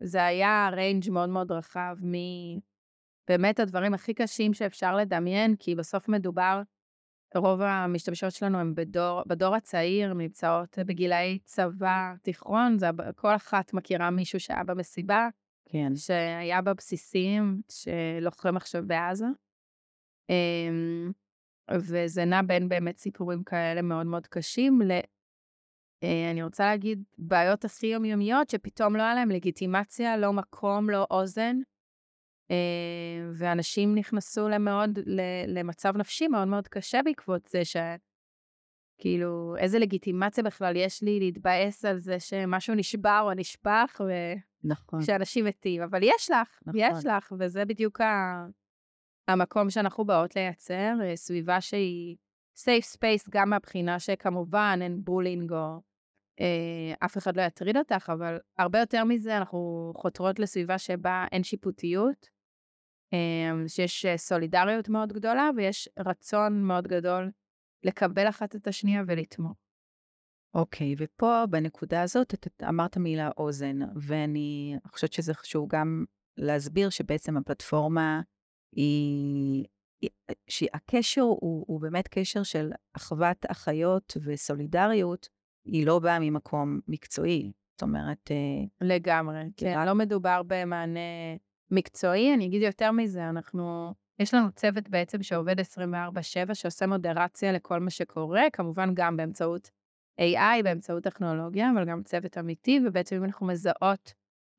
זה 0.00 0.24
היה 0.24 0.70
ריינג' 0.72 1.10
מאוד 1.10 1.28
מאוד 1.28 1.52
רחב 1.52 1.96
מבאמת 2.02 3.60
הדברים 3.60 3.94
הכי 3.94 4.14
קשים 4.14 4.54
שאפשר 4.54 4.96
לדמיין, 4.96 5.56
כי 5.56 5.74
בסוף 5.74 6.08
מדובר 6.08 6.62
רוב 7.34 7.60
המשתמשות 7.62 8.32
שלנו 8.32 8.58
הם 8.58 8.74
בדור, 8.74 9.22
בדור 9.26 9.54
הצעיר, 9.54 10.12
נמצאות 10.14 10.78
בגילאי 10.78 11.38
צבא, 11.44 12.12
תיכון, 12.22 12.78
זה, 12.78 12.86
כל 13.16 13.36
אחת 13.36 13.74
מכירה 13.74 14.10
מישהו 14.10 14.40
שהיה 14.40 14.64
במסיבה, 14.64 15.28
כן. 15.72 15.96
שהיה 15.96 16.62
בבסיסים, 16.62 17.60
שלוחם 17.68 18.56
עכשיו 18.56 18.82
בעזה. 18.86 19.26
אמ, 20.30 21.12
וזה 21.72 22.24
נע 22.24 22.42
בין 22.42 22.68
באמת 22.68 22.98
סיפורים 22.98 23.44
כאלה 23.44 23.82
מאוד 23.82 24.06
מאוד 24.06 24.26
קשים 24.26 24.82
ל... 24.82 24.90
אה, 26.02 26.30
אני 26.30 26.42
רוצה 26.42 26.64
להגיד, 26.64 27.02
בעיות 27.18 27.64
הכי 27.64 27.86
יומיומיות, 27.86 28.50
שפתאום 28.50 28.96
לא 28.96 29.02
היה 29.02 29.14
להם 29.14 29.30
לגיטימציה, 29.30 30.16
לא 30.16 30.32
מקום, 30.32 30.90
לא 30.90 31.06
אוזן. 31.10 31.56
אה, 32.50 33.30
ואנשים 33.34 33.94
נכנסו 33.94 34.48
למאוד, 34.48 34.98
למצב 35.46 35.96
נפשי 35.96 36.28
מאוד 36.28 36.48
מאוד 36.48 36.68
קשה 36.68 37.00
בעקבות 37.04 37.46
זה 37.46 37.64
שכאילו, 39.00 39.56
איזה 39.58 39.78
לגיטימציה 39.78 40.44
בכלל 40.44 40.76
יש 40.76 41.02
לי 41.02 41.20
להתבאס 41.20 41.84
על 41.84 41.98
זה 41.98 42.20
שמשהו 42.20 42.74
נשבר 42.74 43.20
או 43.24 43.34
נשפך, 43.34 44.00
ו... 44.06 44.12
נכון. 44.64 45.02
שאנשים 45.02 45.44
מתים, 45.44 45.82
אבל 45.82 46.00
יש 46.02 46.30
לך, 46.30 46.58
נכון. 46.66 46.80
יש 46.80 47.06
לך, 47.06 47.32
וזה 47.38 47.64
בדיוק 47.64 48.00
ה... 48.00 48.46
המקום 49.28 49.70
שאנחנו 49.70 50.04
באות 50.04 50.36
לייצר, 50.36 50.92
אה, 51.02 51.16
סביבה 51.16 51.60
שהיא 51.60 52.16
safe 52.58 52.96
space 52.96 53.28
גם 53.30 53.50
מהבחינה 53.50 53.98
שכמובן 53.98 54.78
אין 54.82 55.04
בולינג 55.04 55.52
או 55.52 55.80
אה, 56.40 56.94
אף 57.04 57.18
אחד 57.18 57.36
לא 57.36 57.42
יטריד 57.42 57.76
אותך, 57.76 58.12
אבל 58.14 58.38
הרבה 58.58 58.80
יותר 58.80 59.04
מזה 59.04 59.36
אנחנו 59.36 59.92
חותרות 59.96 60.38
לסביבה 60.38 60.78
שבה 60.78 61.26
אין 61.32 61.42
שיפוטיות, 61.42 62.28
אמ, 63.12 63.68
שיש 63.68 64.04
אה, 64.04 64.16
סולידריות 64.16 64.88
מאוד 64.88 65.12
גדולה 65.12 65.50
ויש 65.56 65.88
רצון 65.98 66.62
מאוד 66.62 66.88
גדול 66.88 67.30
לקבל 67.84 68.28
אחת 68.28 68.56
את 68.56 68.66
השנייה 68.66 69.02
ולתמוך. 69.06 69.56
אוקיי, 70.54 70.92
okay, 70.92 70.96
ופה 70.98 71.44
בנקודה 71.50 72.02
הזאת 72.02 72.34
את 72.34 72.62
אמרת 72.68 72.96
מילה 72.96 73.30
אוזן, 73.36 73.78
ואני 73.96 74.76
חושבת 74.86 75.12
שזה 75.12 75.34
חשוב 75.34 75.68
גם 75.68 76.04
להסביר 76.36 76.90
שבעצם 76.90 77.36
הפלטפורמה 77.36 78.20
היא, 78.72 79.64
שהקשר 80.48 81.20
הוא, 81.20 81.64
הוא 81.68 81.80
באמת 81.80 82.08
קשר 82.08 82.42
של 82.42 82.70
אחוות 82.96 83.46
אחיות 83.48 84.16
וסולידריות, 84.24 85.28
היא 85.64 85.86
לא 85.86 85.98
באה 85.98 86.18
ממקום 86.18 86.80
מקצועי. 86.88 87.52
זאת 87.72 87.82
אומרת... 87.82 88.30
אה, 88.30 88.86
לגמרי, 88.86 89.42
כן. 89.56 89.86
לא 89.86 89.94
מדובר 89.94 90.42
במענה 90.46 91.00
מקצועי. 91.70 92.34
אני 92.34 92.46
אגיד 92.46 92.62
יותר 92.62 92.92
מזה, 92.92 93.28
אנחנו, 93.28 93.94
יש 94.20 94.34
לנו 94.34 94.52
צוות 94.52 94.88
בעצם 94.88 95.22
שעובד 95.22 95.60
24/7, 95.60 96.54
שעושה 96.54 96.86
מודרציה 96.86 97.52
לכל 97.52 97.80
מה 97.80 97.90
שקורה, 97.90 98.42
כמובן 98.52 98.94
גם 98.94 99.16
באמצעות 99.16 99.70
AI, 100.20 100.62
באמצעות 100.64 101.04
טכנולוגיה, 101.04 101.70
אבל 101.74 101.84
גם 101.84 102.02
צוות 102.02 102.38
אמיתי, 102.38 102.80
ובעצם 102.86 103.16
אם 103.16 103.24
אנחנו 103.24 103.46
מזהות 103.46 104.12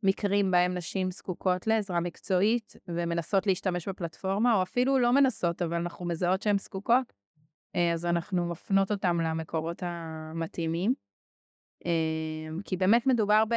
מקרים 0.03 0.51
בהם 0.51 0.73
נשים 0.73 1.11
זקוקות 1.11 1.67
לעזרה 1.67 1.99
מקצועית 1.99 2.75
ומנסות 2.87 3.47
להשתמש 3.47 3.87
בפלטפורמה, 3.87 4.55
או 4.55 4.61
אפילו 4.61 4.99
לא 4.99 5.11
מנסות, 5.11 5.61
אבל 5.61 5.73
אנחנו 5.73 6.05
מזהות 6.05 6.41
שהן 6.41 6.57
זקוקות, 6.57 7.13
אה, 7.75 7.93
אז 7.93 8.05
אנחנו 8.05 8.45
מפנות 8.45 8.91
אותן 8.91 9.17
למקורות 9.17 9.83
המתאימים. 9.85 10.93
אמ, 11.85 12.59
כי 12.65 12.77
באמת 12.77 13.07
מדובר 13.07 13.43
ב... 13.49 13.53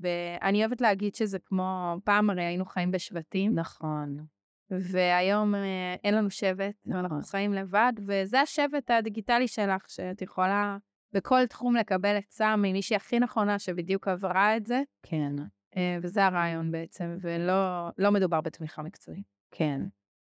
ב... 0.00 0.06
אני 0.42 0.60
אוהבת 0.60 0.80
להגיד 0.80 1.14
שזה 1.14 1.38
כמו, 1.38 1.96
פעם 2.04 2.30
הרי 2.30 2.44
היינו 2.44 2.64
חיים 2.64 2.90
בשבטים. 2.90 3.54
נכון. 3.54 4.26
והיום 4.70 5.54
אה, 5.54 5.94
אין 6.04 6.14
לנו 6.14 6.30
שבט, 6.30 6.74
נכון. 6.86 7.00
אנחנו 7.00 7.22
חיים 7.22 7.52
לבד, 7.52 7.92
וזה 8.06 8.40
השבט 8.40 8.90
הדיגיטלי 8.90 9.48
שלך, 9.48 9.90
שאת 9.90 10.22
יכולה 10.22 10.76
בכל 11.12 11.46
תחום 11.46 11.76
לקבל 11.76 12.16
עצה 12.16 12.56
ממישהי 12.56 12.96
הכי 12.96 13.18
נכונה 13.18 13.58
שבדיוק 13.58 14.08
עברה 14.08 14.56
את 14.56 14.66
זה. 14.66 14.82
כן. 15.02 15.32
אה, 15.76 15.98
וזה 16.02 16.24
הרעיון 16.24 16.70
בעצם, 16.70 17.16
ולא 17.20 17.88
לא 17.98 18.10
מדובר 18.10 18.40
בתמיכה 18.40 18.82
מקצועית. 18.82 19.26
כן. 19.50 19.80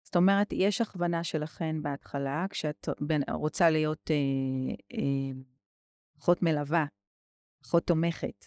זאת 0.03 0.15
אומרת, 0.15 0.47
יש 0.51 0.81
הכוונה 0.81 1.23
שלכן 1.23 1.81
בהתחלה, 1.81 2.45
כשאת 2.49 2.89
רוצה 3.31 3.69
להיות 3.69 4.11
אה, 4.11 4.15
אה, 4.97 5.41
אחות 6.19 6.43
מלווה 6.43 6.85
פחות 7.61 7.87
תומכת. 7.87 8.45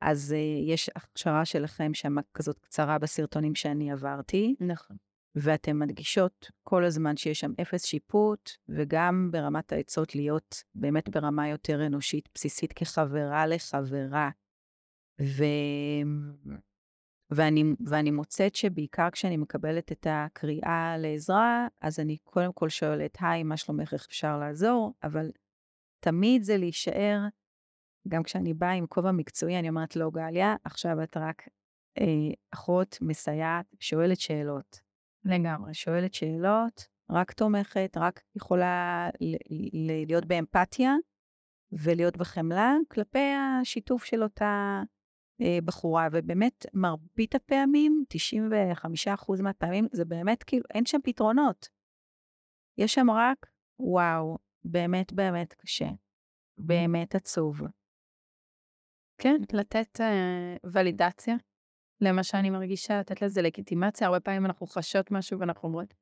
אז 0.00 0.34
uh, 0.36 0.70
יש 0.72 0.90
הכשרה 0.96 1.44
שלכם 1.44 1.94
שם 1.94 2.14
כזאת 2.34 2.58
קצרה 2.58 2.98
בסרטונים 2.98 3.54
שאני 3.54 3.92
עברתי. 3.92 4.54
נכון. 4.60 4.96
ואתן 5.36 5.78
מדגישות 5.78 6.50
כל 6.62 6.84
הזמן 6.84 7.16
שיש 7.16 7.40
שם 7.40 7.52
אפס 7.62 7.86
שיפוט, 7.86 8.50
וגם 8.68 9.28
ברמת 9.32 9.72
העצות 9.72 10.14
להיות 10.14 10.62
באמת 10.74 11.08
ברמה 11.08 11.48
יותר 11.48 11.86
אנושית, 11.86 12.28
בסיסית 12.34 12.72
כחברה 12.72 13.46
לחברה. 13.46 14.30
ו... 15.20 15.44
ואני, 17.30 17.64
ואני 17.86 18.10
מוצאת 18.10 18.54
שבעיקר 18.54 19.10
כשאני 19.10 19.36
מקבלת 19.36 19.92
את 19.92 20.06
הקריאה 20.10 20.96
לעזרה, 20.98 21.68
אז 21.80 22.00
אני 22.00 22.16
קודם 22.16 22.52
כל 22.52 22.68
שואלת, 22.68 23.18
היי, 23.20 23.42
מה 23.42 23.56
שלומך, 23.56 23.92
איך 23.92 24.06
אפשר 24.06 24.38
לעזור? 24.38 24.94
אבל 25.02 25.30
תמיד 26.00 26.42
זה 26.42 26.56
להישאר, 26.56 27.18
גם 28.08 28.22
כשאני 28.22 28.54
באה 28.54 28.72
עם 28.72 28.86
כובע 28.86 29.12
מקצועי, 29.12 29.58
אני 29.58 29.68
אומרת, 29.68 29.96
לא, 29.96 30.10
גליה, 30.10 30.56
עכשיו 30.64 31.02
את 31.02 31.16
רק 31.16 31.48
אה, 31.98 32.04
אחות 32.54 32.98
מסייעת, 33.00 33.66
שואלת 33.80 34.20
שאלות. 34.20 34.83
לגמרי, 35.24 35.74
שואלת 35.74 36.14
שאלות, 36.14 36.88
רק 37.10 37.32
תומכת, 37.32 37.96
רק 37.96 38.20
יכולה 38.36 39.08
להיות 40.06 40.24
באמפתיה 40.24 40.92
ולהיות 41.72 42.16
בחמלה 42.16 42.74
כלפי 42.90 43.32
השיתוף 43.60 44.04
של 44.04 44.22
אותה 44.22 44.82
אה, 45.40 45.58
בחורה, 45.64 46.08
ובאמת 46.12 46.66
מרבית 46.74 47.34
הפעמים, 47.34 48.04
95% 49.16 49.42
מהפעמים, 49.42 49.86
זה 49.92 50.04
באמת 50.04 50.42
כאילו, 50.42 50.64
אין 50.74 50.86
שם 50.86 50.98
פתרונות. 51.04 51.68
יש 52.78 52.94
שם 52.94 53.10
רק, 53.10 53.46
וואו, 53.78 54.38
באמת 54.64 55.12
באמת 55.12 55.54
קשה, 55.54 55.88
באמת 56.58 57.14
עצוב. 57.14 57.60
כן, 59.18 59.36
לתת 59.52 60.00
uh, 60.00 60.68
ולידציה 60.72 61.34
למה 62.00 62.22
שאני 62.22 62.50
מרגישה, 62.50 63.00
לתת 63.00 63.22
לזה 63.22 63.42
לגיטימציה. 63.42 64.06
הרבה 64.06 64.20
פעמים 64.20 64.46
אנחנו 64.46 64.66
חשות 64.66 65.10
משהו 65.10 65.38
ואנחנו 65.38 65.68
אומרות, 65.68 65.94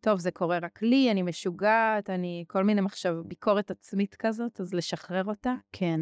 טוב, 0.00 0.18
זה 0.18 0.30
קורה 0.30 0.58
רק 0.58 0.82
לי, 0.82 1.10
אני 1.10 1.22
משוגעת, 1.22 2.10
אני 2.10 2.44
כל 2.48 2.64
מיני 2.64 2.80
מחשב, 2.80 3.14
ביקורת 3.26 3.70
עצמית 3.70 4.14
כזאת, 4.14 4.60
אז 4.60 4.74
לשחרר 4.74 5.24
אותה. 5.24 5.54
כן. 5.72 6.00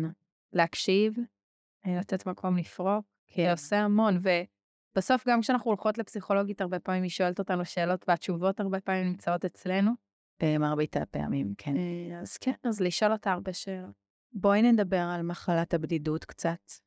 להקשיב, 0.53 1.15
אה, 1.87 1.99
לתת 1.99 2.27
מקום 2.27 2.57
לפרוק, 2.57 3.05
כן. 3.27 3.45
זה 3.45 3.53
עושה 3.53 3.79
המון. 3.79 4.19
ובסוף, 4.95 5.29
גם 5.29 5.41
כשאנחנו 5.41 5.71
הולכות 5.71 5.99
לפסיכולוגית, 5.99 6.61
הרבה 6.61 6.79
פעמים 6.79 7.03
היא 7.03 7.11
שואלת 7.11 7.39
אותנו 7.39 7.65
שאלות, 7.65 8.05
והתשובות 8.09 8.61
הרבה 8.61 8.81
פעמים 8.81 9.07
נמצאות 9.07 9.45
אצלנו. 9.45 9.93
במרבית 10.43 10.97
הפעמים, 10.97 11.55
כן. 11.59 11.77
אה, 11.77 12.21
אז 12.21 12.37
כן, 12.37 12.55
אז 12.65 12.81
לשאול 12.81 13.13
אותה 13.13 13.33
הרבה 13.33 13.53
שאלות. 13.53 14.07
בואי 14.33 14.63
נדבר 14.63 15.01
על 15.15 15.23
מחלת 15.23 15.75
הבדידות 15.75 16.25
קצת. 16.25 16.86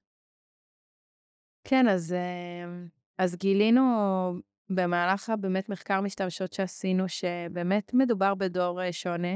כן, 1.69 1.88
אז, 1.88 2.13
אה, 2.13 2.88
אז 3.17 3.35
גילינו 3.35 3.81
במהלך 4.69 5.29
הבאמת 5.29 5.69
מחקר 5.69 6.01
משתמשות 6.01 6.53
שעשינו, 6.53 7.09
שבאמת 7.09 7.93
מדובר 7.93 8.35
בדור 8.35 8.91
שונה, 8.91 9.35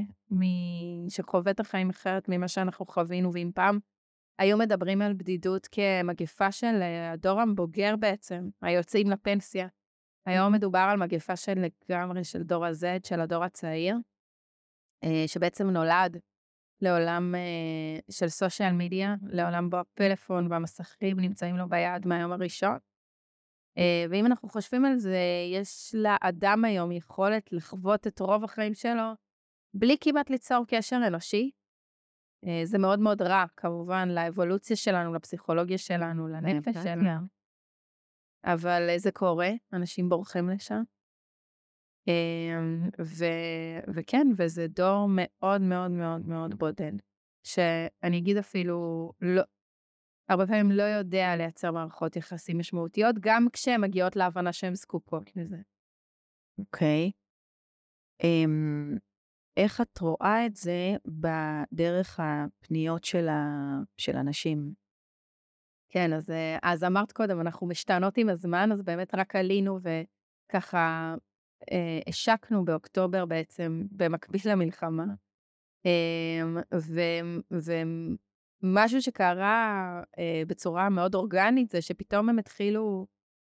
שחווה 1.09 1.51
את 1.51 1.59
החיים 1.59 1.89
אחרת 1.89 2.29
ממה 2.29 2.47
שאנחנו 2.47 2.85
חווינו, 2.85 3.33
ואם 3.33 3.51
פעם 3.55 3.79
היו 4.39 4.57
מדברים 4.57 5.01
על 5.01 5.13
בדידות 5.13 5.67
כמגפה 5.71 6.51
של 6.51 6.81
אה, 6.81 7.11
הדור 7.11 7.41
הבוגר 7.41 7.95
בעצם, 7.95 8.49
היוצאים 8.61 9.09
לפנסיה. 9.09 9.67
היום 10.25 10.53
מדובר 10.53 10.87
על 10.91 10.97
מגפה 10.97 11.35
של 11.35 11.65
לגמרי 11.89 12.23
של 12.23 12.43
דור 12.43 12.65
ה-Z, 12.65 13.07
של 13.07 13.19
הדור 13.19 13.43
הצעיר, 13.43 13.95
אה, 15.03 15.23
שבעצם 15.27 15.69
נולד 15.69 16.17
לעולם 16.81 17.35
אה, 17.35 17.99
של 18.11 18.27
סושיאל 18.27 18.71
מדיה, 18.71 19.15
לעולם 19.27 19.69
בו 19.69 19.77
הפלאפון 19.77 20.51
והמסכים 20.51 21.19
נמצאים 21.19 21.57
לו 21.57 21.69
ביד 21.69 22.07
מהיום 22.07 22.31
הראשון. 22.31 22.77
ואם 24.09 24.25
אנחנו 24.25 24.49
חושבים 24.49 24.85
על 24.85 24.97
זה, 24.97 25.17
יש 25.53 25.95
לאדם 25.95 26.65
היום 26.65 26.91
יכולת 26.91 27.53
לחוות 27.53 28.07
את 28.07 28.19
רוב 28.19 28.43
החיים 28.43 28.73
שלו 28.73 29.13
בלי 29.73 29.97
כמעט 30.01 30.29
ליצור 30.29 30.65
קשר 30.67 30.99
אנושי, 31.07 31.51
אה, 32.45 32.61
זה 32.63 32.77
מאוד 32.77 32.99
מאוד 32.99 33.21
רע, 33.21 33.45
כמובן, 33.57 34.09
לאבולוציה 34.09 34.75
שלנו, 34.75 35.13
לפסיכולוגיה 35.13 35.77
שלנו, 35.77 36.27
לנפש 36.27 36.75
שלנו. 36.83 37.27
אבל 38.45 38.89
זה 38.97 39.11
קורה, 39.11 39.49
אנשים 39.73 40.09
בורחים 40.09 40.49
לשם. 40.49 40.81
אמ, 42.07 42.89
ו, 42.99 43.25
וכן, 43.95 44.27
וזה 44.37 44.67
דור 44.67 45.07
מאוד 45.09 45.61
מאוד 45.61 45.91
מאוד 45.91 46.27
מאוד 46.27 46.55
בודד, 46.55 46.91
שאני 47.43 48.17
אגיד 48.17 48.37
אפילו, 48.37 49.11
לא, 49.21 49.41
הרבה 50.29 50.47
פעמים 50.47 50.71
לא 50.71 50.83
יודע 50.83 51.35
לייצר 51.35 51.71
מערכות 51.71 52.15
יחסים 52.15 52.57
משמעותיות, 52.57 53.15
גם 53.19 53.47
כשהן 53.53 53.81
מגיעות 53.81 54.15
להבנה 54.15 54.53
שהן 54.53 54.75
זקוקות 54.75 55.35
לזה. 55.35 55.57
אוקיי. 56.59 57.11
Okay. 57.11 57.23
Um, 58.23 58.99
איך 59.57 59.81
את 59.81 59.99
רואה 59.99 60.45
את 60.45 60.55
זה 60.55 60.95
בדרך 61.05 62.19
הפניות 62.19 63.03
של, 63.03 63.27
ה... 63.27 63.41
של 63.97 64.15
אנשים? 64.15 64.73
כן, 65.89 66.13
אז, 66.13 66.29
אה, 66.29 66.57
אז 66.63 66.83
אמרת 66.83 67.11
קודם, 67.11 67.41
אנחנו 67.41 67.67
משתנות 67.67 68.17
עם 68.17 68.29
הזמן, 68.29 68.71
אז 68.71 68.81
באמת 68.81 69.15
רק 69.15 69.35
עלינו 69.35 69.79
וככה 69.81 71.15
השקנו 72.07 72.65
באוקטובר 72.65 73.25
בעצם, 73.25 73.83
במקביל 73.91 74.41
למלחמה. 74.45 75.05
אה, 75.85 76.61
ו, 76.73 77.01
ומשהו 78.63 79.01
שקרה 79.01 80.01
אה, 80.19 80.43
בצורה 80.47 80.89
מאוד 80.89 81.15
אורגנית 81.15 81.69
זה 81.69 81.81
שפתאום 81.81 82.29
הם 82.29 82.39
התחילו 82.39 83.07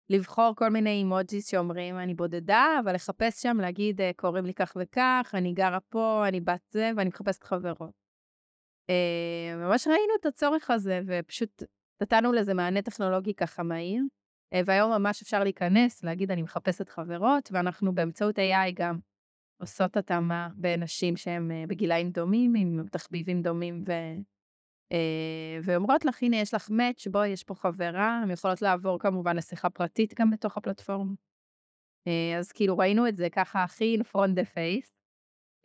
לבחור 0.10 0.54
כל 0.56 0.70
מיני 0.70 0.90
אימוג'יס 0.90 1.52
שאומרים, 1.52 1.98
אני 1.98 2.14
בודדה, 2.14 2.80
אבל 2.84 2.96
לחפש 2.96 3.42
שם, 3.42 3.58
להגיד, 3.62 4.02
אה, 4.02 4.12
קוראים 4.16 4.46
לי 4.46 4.54
כך 4.54 4.78
וכך, 4.82 5.32
אני 5.34 5.54
גרה 5.54 5.80
פה, 5.80 6.24
אני 6.28 6.42
בת 6.42 6.62
זה, 6.72 6.92
ואני 6.98 7.10
מחפשת 7.10 7.44
חברות. 7.44 7.92
אה, 8.90 9.56
ממש 9.56 9.88
ראינו 9.88 10.14
את 10.20 10.26
הצורך 10.26 10.72
הזה, 10.72 11.02
ופשוט 11.08 11.64
נתנו 12.02 12.34
לזה 12.34 12.54
מענה 12.54 12.82
טכנולוגי 12.82 13.34
ככה 13.34 13.64
מהיר. 13.64 14.02
אה, 14.56 14.62
והיום 14.66 14.92
ממש 14.92 15.22
אפשר 15.22 15.44
להיכנס, 15.44 16.04
להגיד, 16.04 16.32
אני 16.32 16.42
מחפשת 16.42 16.90
חברות, 16.90 17.50
ואנחנו 17.52 17.96
באמצעות 17.96 18.40
AI 18.40 18.72
גם 18.74 19.00
עושות 19.62 19.98
התאמה 19.98 20.50
בנשים 20.56 21.18
שהן 21.18 21.52
בגילאים 21.68 22.10
דומים, 22.10 22.54
עם 22.56 22.86
תחביבים 22.92 23.42
דומים 23.42 23.84
ו... 23.88 23.92
אה, 24.92 25.60
ואומרות 25.64 26.06
לך, 26.06 26.24
הנה, 26.24 26.38
יש 26.38 26.54
לך 26.54 26.70
מאץ', 26.70 27.08
בואי, 27.08 27.28
יש 27.30 27.44
פה 27.44 27.56
חברה, 27.56 28.20
הן 28.24 28.32
יכולות 28.32 28.62
לעבור 28.62 29.00
כמובן 29.00 29.36
לשיחה 29.36 29.70
פרטית 29.70 30.14
גם 30.20 30.32
בתוך 30.32 30.58
הפלטפורמה. 30.58 31.14
אה, 32.08 32.38
אז 32.40 32.52
כאילו 32.52 32.78
ראינו 32.78 33.08
את 33.08 33.18
זה 33.18 33.30
ככה 33.30 33.64
הכי 33.64 33.98
in 34.00 34.04
front 34.04 34.40
the 34.40 34.46
face, 34.56 34.92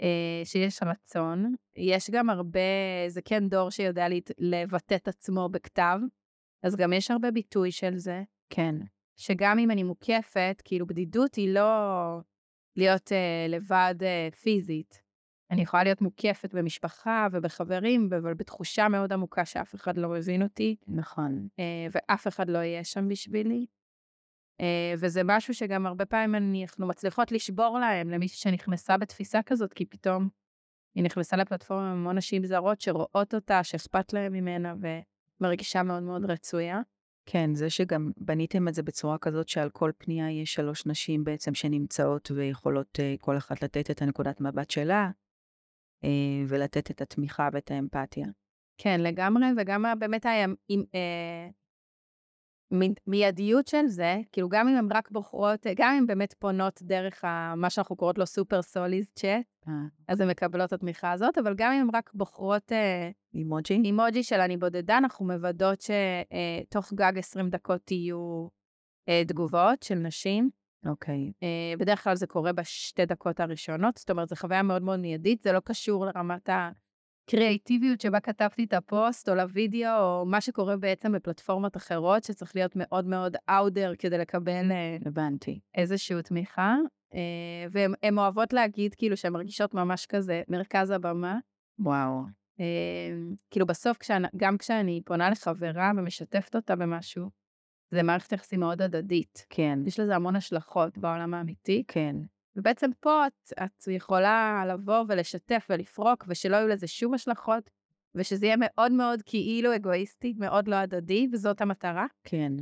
אה, 0.02 0.40
שיש 0.44 0.80
רצון. 0.82 1.54
יש 1.76 2.10
גם 2.10 2.30
הרבה, 2.30 2.60
זה 3.08 3.22
כן 3.22 3.48
דור 3.48 3.70
שיודע 3.70 4.06
לבטא 4.38 4.94
את 4.94 5.08
עצמו 5.08 5.48
בכתב, 5.48 5.98
אז 6.62 6.76
גם 6.76 6.92
יש 6.92 7.10
הרבה 7.10 7.30
ביטוי 7.30 7.72
של 7.72 7.96
זה. 7.96 8.22
כן. 8.50 8.74
שגם 9.16 9.58
אם 9.58 9.70
אני 9.70 9.82
מוקפת, 9.82 10.62
כאילו 10.64 10.86
בדידות 10.86 11.34
היא 11.34 11.54
לא 11.54 11.70
להיות 12.76 13.12
לבד 13.48 13.94
פיזית. 14.42 15.10
אני 15.50 15.62
יכולה 15.62 15.84
להיות 15.84 16.00
מוקפת 16.00 16.54
במשפחה 16.54 17.26
ובחברים, 17.32 18.08
אבל 18.22 18.34
בתחושה 18.34 18.88
מאוד 18.88 19.12
עמוקה 19.12 19.44
שאף 19.44 19.74
אחד 19.74 19.96
לא 19.96 20.08
מבין 20.08 20.42
אותי. 20.42 20.76
נכון. 20.88 21.48
אה, 21.58 21.86
ואף 21.90 22.28
אחד 22.28 22.48
לא 22.48 22.58
יהיה 22.58 22.84
שם 22.84 23.08
בשבילי. 23.08 23.66
אה, 24.60 24.94
וזה 24.98 25.20
משהו 25.24 25.54
שגם 25.54 25.86
הרבה 25.86 26.06
פעמים 26.06 26.62
אנחנו 26.62 26.86
מצליחות 26.86 27.32
לשבור 27.32 27.78
להם, 27.78 28.10
למישהי 28.10 28.38
שנכנסה 28.38 28.96
בתפיסה 28.96 29.42
כזאת, 29.42 29.72
כי 29.72 29.86
פתאום 29.86 30.28
היא 30.94 31.04
נכנסה 31.04 31.36
לפלטפורמה 31.36 31.90
עם 31.90 31.98
המון 31.98 32.18
נשים 32.18 32.44
זרות 32.44 32.80
שרואות 32.80 33.34
אותה, 33.34 33.64
שאכפת 33.64 34.12
להם 34.12 34.32
ממנה 34.32 34.74
ומרגישה 35.40 35.82
מאוד 35.82 36.02
מאוד 36.02 36.24
רצויה. 36.24 36.80
כן, 37.32 37.54
זה 37.54 37.70
שגם 37.70 38.10
בניתם 38.16 38.68
את 38.68 38.74
זה 38.74 38.82
בצורה 38.82 39.18
כזאת 39.18 39.48
שעל 39.48 39.70
כל 39.70 39.90
פנייה 39.98 40.30
יש 40.30 40.54
שלוש 40.54 40.86
נשים 40.86 41.24
בעצם 41.24 41.54
שנמצאות 41.54 42.30
ויכולות 42.30 43.00
אה, 43.00 43.14
כל 43.20 43.36
אחת 43.36 43.62
לתת 43.62 43.90
את 43.90 44.02
הנקודת 44.02 44.40
מבט 44.40 44.70
שלה, 44.70 45.10
אה, 46.04 46.08
ולתת 46.48 46.90
את 46.90 47.00
התמיכה 47.00 47.48
ואת 47.52 47.70
האמפתיה. 47.70 48.26
כן, 48.78 49.00
לגמרי, 49.00 49.46
וגם 49.56 49.84
באמת 49.98 50.26
המיידיות 52.70 53.66
אה, 53.66 53.70
של 53.70 53.86
זה, 53.86 54.16
כאילו 54.32 54.48
גם 54.48 54.68
אם 54.68 54.76
הן 54.76 54.88
רק 54.92 55.10
בוחרות, 55.10 55.66
גם 55.76 55.94
אם 55.98 56.06
באמת 56.06 56.34
פונות 56.38 56.82
דרך 56.82 57.24
ה, 57.24 57.54
מה 57.56 57.70
שאנחנו 57.70 57.96
קוראות 57.96 58.18
לו 58.18 58.26
super 58.26 58.62
soulies 58.62 59.06
chat, 59.14 59.66
אז 60.08 60.20
הן 60.20 60.30
מקבלות 60.30 60.68
את 60.68 60.72
התמיכה 60.72 61.12
הזאת, 61.12 61.38
אבל 61.38 61.54
גם 61.56 61.72
אם 61.72 61.80
הן 61.80 61.88
רק 61.94 62.10
בוחרות 62.14 62.72
אימוג'י, 63.34 63.80
אימוג'י 63.84 64.22
של 64.22 64.40
אני 64.40 64.56
בודדה, 64.56 64.98
אנחנו 64.98 65.26
מוודאות 65.26 65.80
שתוך 65.80 66.92
גג 66.92 67.12
20 67.18 67.50
דקות 67.50 67.90
יהיו 67.90 68.48
תגובות 69.26 69.82
של 69.82 69.94
נשים. 69.94 70.50
אוקיי. 70.86 71.14
Okay. 71.14 71.32
אה, 71.42 71.76
בדרך 71.78 72.04
כלל 72.04 72.14
זה 72.14 72.26
קורה 72.26 72.52
בשתי 72.52 73.06
דקות 73.06 73.40
הראשונות, 73.40 73.96
זאת 73.96 74.10
אומרת, 74.10 74.28
זו 74.28 74.36
חוויה 74.36 74.62
מאוד 74.62 74.82
מאוד 74.82 75.00
מיידית, 75.00 75.42
זה 75.42 75.52
לא 75.52 75.60
קשור 75.60 76.06
לרמת 76.06 76.48
הקריאיטיביות 77.30 78.00
שבה 78.00 78.20
כתבתי 78.20 78.64
את 78.64 78.72
הפוסט, 78.72 79.28
או 79.28 79.34
לוידאו, 79.34 79.90
או 79.98 80.26
מה 80.26 80.40
שקורה 80.40 80.76
בעצם 80.76 81.12
בפלטפורמות 81.12 81.76
אחרות, 81.76 82.24
שצריך 82.24 82.56
להיות 82.56 82.72
מאוד 82.76 83.06
מאוד 83.06 83.36
out 83.50 83.66
there 83.66 83.92
כדי 83.98 84.18
לקבל... 84.18 84.72
אה, 84.72 84.96
הבנתי. 85.06 85.60
איזושהי 85.74 86.22
תמיכה. 86.22 86.76
אה, 87.14 87.66
והן 87.70 88.18
אוהבות 88.18 88.52
להגיד, 88.52 88.94
כאילו, 88.94 89.16
שהן 89.16 89.32
מרגישות 89.32 89.74
ממש 89.74 90.06
כזה 90.06 90.42
מרכז 90.48 90.90
הבמה. 90.90 91.38
וואו. 91.78 92.22
כאילו, 93.50 93.66
בסוף, 93.66 93.96
כשאני, 93.98 94.28
גם 94.36 94.58
כשאני 94.58 95.00
פונה 95.04 95.30
לחברה 95.30 95.92
ומשתפת 95.96 96.56
אותה 96.56 96.76
במשהו, 96.76 97.30
זה 97.90 98.02
מערכת 98.02 98.32
יחסים 98.32 98.60
מאוד 98.60 98.82
הדדית. 98.82 99.46
כן, 99.50 99.78
יש 99.86 100.00
לזה 100.00 100.16
המון 100.16 100.36
השלכות 100.36 100.98
בעולם 100.98 101.34
האמיתי, 101.34 101.84
כן, 101.88 102.16
ובעצם 102.56 102.90
פה 103.00 103.26
את, 103.26 103.52
את 103.64 103.86
יכולה 103.88 104.64
לבוא 104.68 105.04
ולשתף 105.08 105.66
ולפרוק, 105.70 106.24
ושלא 106.28 106.56
יהיו 106.56 106.68
לזה 106.68 106.86
שום 106.86 107.14
השלכות, 107.14 107.70
ושזה 108.14 108.46
יהיה 108.46 108.56
מאוד 108.58 108.92
מאוד 108.92 109.22
כאילו 109.26 109.76
אגואיסטי, 109.76 110.34
מאוד 110.38 110.68
לא 110.68 110.76
הדדי, 110.76 111.28
וזאת 111.32 111.60
המטרה. 111.60 112.06
כן, 112.24 112.52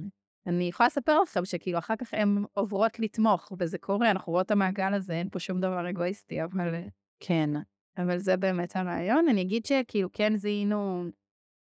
אני 0.47 0.65
יכולה 0.65 0.87
לספר 0.87 1.21
לכם 1.21 1.45
שכאילו 1.45 1.79
אחר 1.79 1.97
כך 1.97 2.15
הן 2.15 2.45
עוברות 2.53 2.99
לתמוך, 2.99 3.53
וזה 3.59 3.79
קורה, 3.79 4.11
אנחנו 4.11 4.33
רואות 4.33 4.47
את 4.47 4.51
המעגל 4.51 4.95
הזה, 4.95 5.13
אין 5.13 5.29
פה 5.31 5.39
שום 5.39 5.61
דבר 5.61 5.91
אגואיסטי, 5.91 6.45
אבל, 6.45 6.75
כן, 7.21 7.51
אבל 7.99 8.19
זה 8.19 8.37
באמת 8.37 8.77
הרעיון. 8.77 9.29
אני 9.29 9.43
אגיד 9.43 9.67
שכאילו 9.67 10.09
כן 10.13 10.37
זיהינו, 10.37 11.05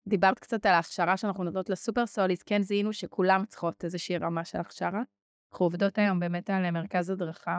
דיברת 0.08 0.38
קצת 0.38 0.66
על 0.66 0.72
ההכשרה 0.72 1.16
שאנחנו 1.16 1.44
נותנות 1.44 1.70
לסופר 1.70 2.06
סוליס, 2.06 2.42
כן 2.42 2.62
זיהינו 2.62 2.92
שכולם 2.92 3.44
צריכות 3.46 3.84
איזושהי 3.84 4.18
רמה 4.18 4.44
של 4.44 4.58
הכשרה. 4.58 5.02
אנחנו 5.52 5.66
עובדות 5.66 5.98
היום 5.98 6.20
באמת 6.20 6.50
על 6.50 6.70
מרכז 6.70 7.10
הדרכה, 7.10 7.58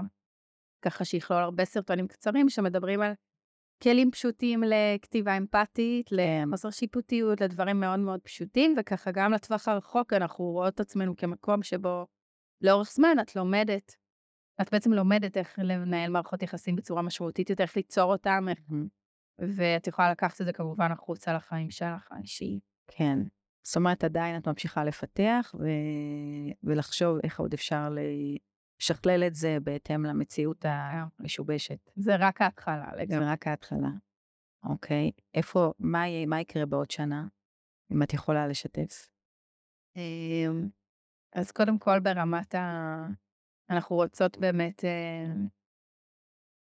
ככה 0.89 1.05
שיכלול 1.05 1.43
הרבה 1.43 1.65
סרטונים 1.65 2.07
קצרים 2.07 2.49
שמדברים 2.49 3.01
על 3.01 3.13
כלים 3.83 4.11
פשוטים 4.11 4.63
לכתיבה 4.63 5.37
אמפתית, 5.37 6.09
לחוסר 6.11 6.69
שיפוטיות, 6.69 7.41
לדברים 7.41 7.79
מאוד 7.79 7.99
מאוד 7.99 8.19
פשוטים, 8.21 8.75
וככה 8.79 9.11
גם 9.11 9.31
לטווח 9.31 9.67
הרחוק 9.67 10.13
אנחנו 10.13 10.45
רואות 10.45 10.73
את 10.73 10.79
עצמנו 10.79 11.15
כמקום 11.17 11.63
שבו 11.63 12.07
לאורך 12.61 12.91
זמן 12.91 13.15
את 13.21 13.35
לומדת, 13.35 13.95
את 14.61 14.71
בעצם 14.71 14.93
לומדת 14.93 15.37
איך 15.37 15.59
לנהל 15.59 16.11
מערכות 16.11 16.43
יחסים 16.43 16.75
בצורה 16.75 17.01
משמעותית 17.01 17.49
יותר, 17.49 17.63
איך 17.63 17.77
ליצור 17.77 18.11
אותם, 18.11 18.45
איך... 18.49 18.59
ואת 19.55 19.87
יכולה 19.87 20.11
לקחת 20.11 20.41
את 20.41 20.45
זה 20.45 20.53
כמובן 20.53 20.91
החוצה 20.91 21.33
לחיים 21.33 21.71
שלך 21.71 22.11
האישיים. 22.11 22.59
כן. 22.87 23.19
זאת 23.63 23.75
אומרת, 23.75 24.03
עדיין 24.03 24.37
את 24.37 24.47
ממשיכה 24.47 24.83
לפתח 24.83 25.55
ו... 25.59 25.65
ולחשוב 26.63 27.17
איך 27.23 27.39
עוד 27.39 27.53
אפשר 27.53 27.89
לשכלל 28.81 29.23
את 29.27 29.35
זה 29.35 29.57
בהתאם 29.63 30.05
למציאות 30.05 30.65
המשובשת. 30.67 31.89
זה 31.95 32.11
רק 32.19 32.41
ההתחלה 32.41 32.89
זה 32.95 33.01
לגמרי. 33.01 33.25
רק 33.25 33.47
ההתחלה. 33.47 33.89
אוקיי. 34.63 35.11
איפה, 35.33 35.71
מה, 35.79 36.07
יהיה- 36.07 36.25
מה 36.25 36.41
יקרה 36.41 36.65
בעוד 36.65 36.91
שנה, 36.91 37.27
אם 37.91 38.03
את 38.03 38.13
יכולה 38.13 38.47
לשתף? 38.47 39.09
אמ, 39.95 40.69
אז 41.33 41.51
קודם 41.51 41.79
כל 41.79 41.99
ברמת 41.99 42.55
ה... 42.55 43.07
אנחנו 43.69 43.95
רוצות 43.95 44.37
באמת 44.37 44.85
אה, 44.85 45.25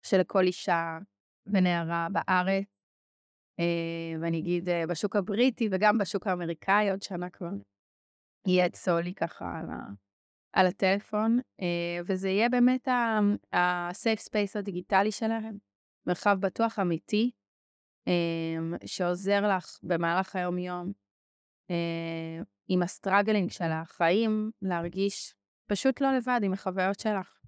שלכל 0.03 0.43
אישה 0.43 0.99
ונערה 1.47 2.09
בארץ, 2.13 2.65
אה, 3.61 4.21
ואני 4.21 4.39
אגיד 4.39 4.69
אה, 4.69 4.87
בשוק 4.87 5.17
הבריטי 5.17 5.69
וגם 5.73 5.99
בשוק 5.99 6.27
האמריקאי 6.27 6.91
עוד 6.91 7.03
שנה 7.03 7.31
כבר, 7.31 7.51
יהיה 8.47 8.67
את 8.67 8.75
סולי 8.77 9.15
ככה 9.15 9.59
על, 9.59 9.71
ה... 9.71 10.06
על 10.57 10.67
הטלפון, 10.67 11.41
אה, 11.61 12.01
וזה 12.07 12.29
יהיה 12.29 12.49
באמת 12.49 12.89
ה-safe 12.89 14.21
space 14.21 14.59
הדיגיטלי 14.59 15.13
שלהם, 15.13 15.59
מרחב 16.07 16.37
בטוח 16.41 16.79
אמיתי, 16.79 17.31
אה, 18.09 18.77
שעוזר 18.87 19.57
לך 19.57 19.79
במהלך 19.83 20.37
היום-יום. 20.37 20.93
אה, 21.71 22.43
עם 22.69 22.83
ה 22.83 22.89
struggling 22.89 23.51
של 23.51 23.71
החיים, 23.73 24.51
להרגיש 24.63 25.35
פשוט 25.67 26.01
לא 26.01 26.17
לבד 26.17 26.41
עם 26.43 26.53
החוויות 26.53 27.01
שלך. 27.01 27.41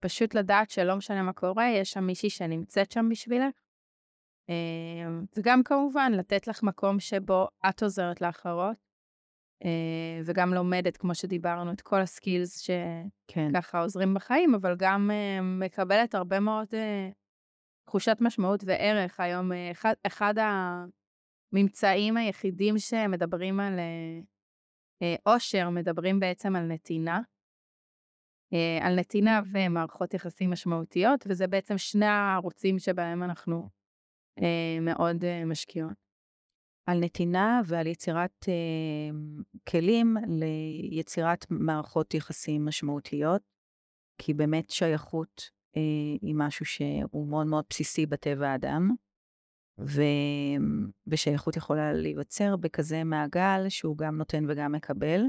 פשוט 0.00 0.34
לדעת 0.34 0.70
שלא 0.70 0.96
משנה 0.96 1.22
מה 1.22 1.32
קורה, 1.32 1.68
יש 1.68 1.90
שם 1.90 2.04
מישהי 2.04 2.30
שנמצאת 2.30 2.92
שם 2.92 3.08
בשבילך. 3.10 3.54
וגם 5.36 5.62
כמובן 5.62 6.12
לתת 6.12 6.46
לך 6.48 6.62
מקום 6.62 7.00
שבו 7.00 7.48
את 7.68 7.82
עוזרת 7.82 8.20
לאחרות, 8.20 8.87
וגם 10.24 10.54
לומדת, 10.54 10.96
כמו 10.96 11.14
שדיברנו, 11.14 11.72
את 11.72 11.80
כל 11.80 12.00
ה 12.00 12.08
skills 12.08 12.58
שככה 12.58 13.70
כן, 13.72 13.78
עוזרים 13.78 14.14
בחיים, 14.14 14.54
אבל 14.54 14.76
גם 14.78 15.10
אה, 15.10 15.42
מקבלת 15.42 16.14
הרבה 16.14 16.40
מאוד 16.40 16.66
אה, 16.74 17.10
תחושת 17.84 18.16
משמעות 18.20 18.64
וערך. 18.66 19.20
היום 19.20 19.52
אה, 19.52 19.70
אחד, 19.70 19.94
אחד 20.06 20.34
הממצאים 21.52 22.16
היחידים 22.16 22.78
שמדברים 22.78 23.60
על 23.60 23.78
אה, 23.78 24.20
אה, 25.02 25.34
אושר, 25.34 25.70
מדברים 25.70 26.20
בעצם 26.20 26.56
על 26.56 26.62
נתינה. 26.62 27.20
אה, 28.52 28.86
על 28.86 28.94
נתינה 28.94 29.40
ומערכות 29.52 30.14
יחסים 30.14 30.50
משמעותיות, 30.50 31.24
וזה 31.28 31.46
בעצם 31.46 31.78
שני 31.78 32.06
הערוצים 32.06 32.78
שבהם 32.78 33.22
אנחנו 33.22 33.68
אה, 34.42 34.78
מאוד 34.80 35.24
אה, 35.24 35.44
משקיעות. 35.44 36.07
על 36.88 37.00
נתינה 37.00 37.60
ועל 37.66 37.86
יצירת 37.86 38.46
אה, 38.48 39.18
כלים 39.68 40.16
ליצירת 40.28 41.46
מערכות 41.50 42.14
יחסים 42.14 42.64
משמעותיות, 42.64 43.42
כי 44.18 44.34
באמת 44.34 44.70
שייכות 44.70 45.50
אה, 45.76 45.82
היא 46.22 46.34
משהו 46.34 46.66
שהוא 46.66 47.28
מאוד 47.28 47.46
מאוד 47.46 47.64
בסיסי 47.70 48.06
בטבע 48.06 48.48
האדם, 48.48 48.90
ו... 49.80 50.02
ושייכות 51.06 51.56
יכולה 51.56 51.92
להיווצר 51.92 52.56
בכזה 52.56 53.04
מעגל 53.04 53.68
שהוא 53.68 53.96
גם 53.96 54.16
נותן 54.16 54.44
וגם 54.48 54.72
מקבל, 54.72 55.20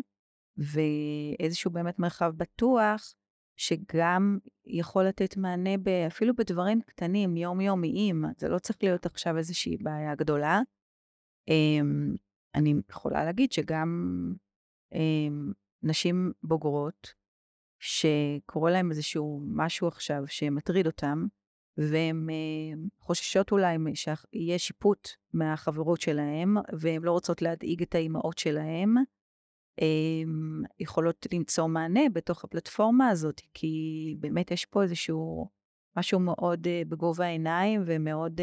ואיזשהו 0.58 1.72
באמת 1.72 2.00
מרחב 2.00 2.32
בטוח, 2.38 3.14
שגם 3.58 4.38
יכול 4.66 5.04
לתת 5.04 5.38
מענה 5.38 5.78
ב... 5.78 5.90
אפילו 5.90 6.36
בדברים 6.36 6.82
קטנים, 6.82 7.38
יומיומיים, 7.38 8.26
זה 8.38 8.50
לא 8.50 8.60
צריך 8.60 8.78
להיות 8.84 9.06
עכשיו 9.06 9.38
איזושהי 9.38 9.78
בעיה 9.78 10.16
גדולה. 10.16 10.62
אמ, 11.50 12.16
אני 12.56 12.74
יכולה 12.90 13.26
להגיד 13.26 13.52
שגם 13.52 13.90
אמ, 14.94 15.52
נשים 15.84 16.32
בוגרות, 16.44 17.14
שקורה 17.80 18.72
להן 18.72 18.92
איזשהו 18.92 19.42
משהו 19.46 19.88
עכשיו 19.88 20.24
שמטריד 20.28 20.88
אותן, 20.88 21.24
והן 21.78 22.30
אה, 22.30 22.82
חוששות 23.00 23.52
אולי 23.52 23.78
שיהיה 23.94 24.60
שיפוט 24.60 25.10
מהחברות 25.34 26.02
שלהן, 26.02 26.56
והן 26.80 27.02
לא 27.02 27.12
רוצות 27.12 27.42
להדאיג 27.42 27.82
את 27.82 27.96
האימהות 27.96 28.38
שלהן, 28.38 28.96
אמ, 29.82 30.62
יכולות 30.80 31.28
למצוא 31.34 31.68
מענה 31.68 32.02
בתוך 32.14 32.44
הפלטפורמה 32.44 33.08
הזאת, 33.08 33.42
כי 33.54 34.16
באמת 34.20 34.52
יש 34.52 34.66
פה 34.66 34.84
איזשהו 34.84 35.50
משהו 35.98 36.20
מאוד 36.20 36.68
אה, 36.68 36.82
בגובה 36.90 37.26
העיניים 37.26 37.84
ומאוד 37.86 38.42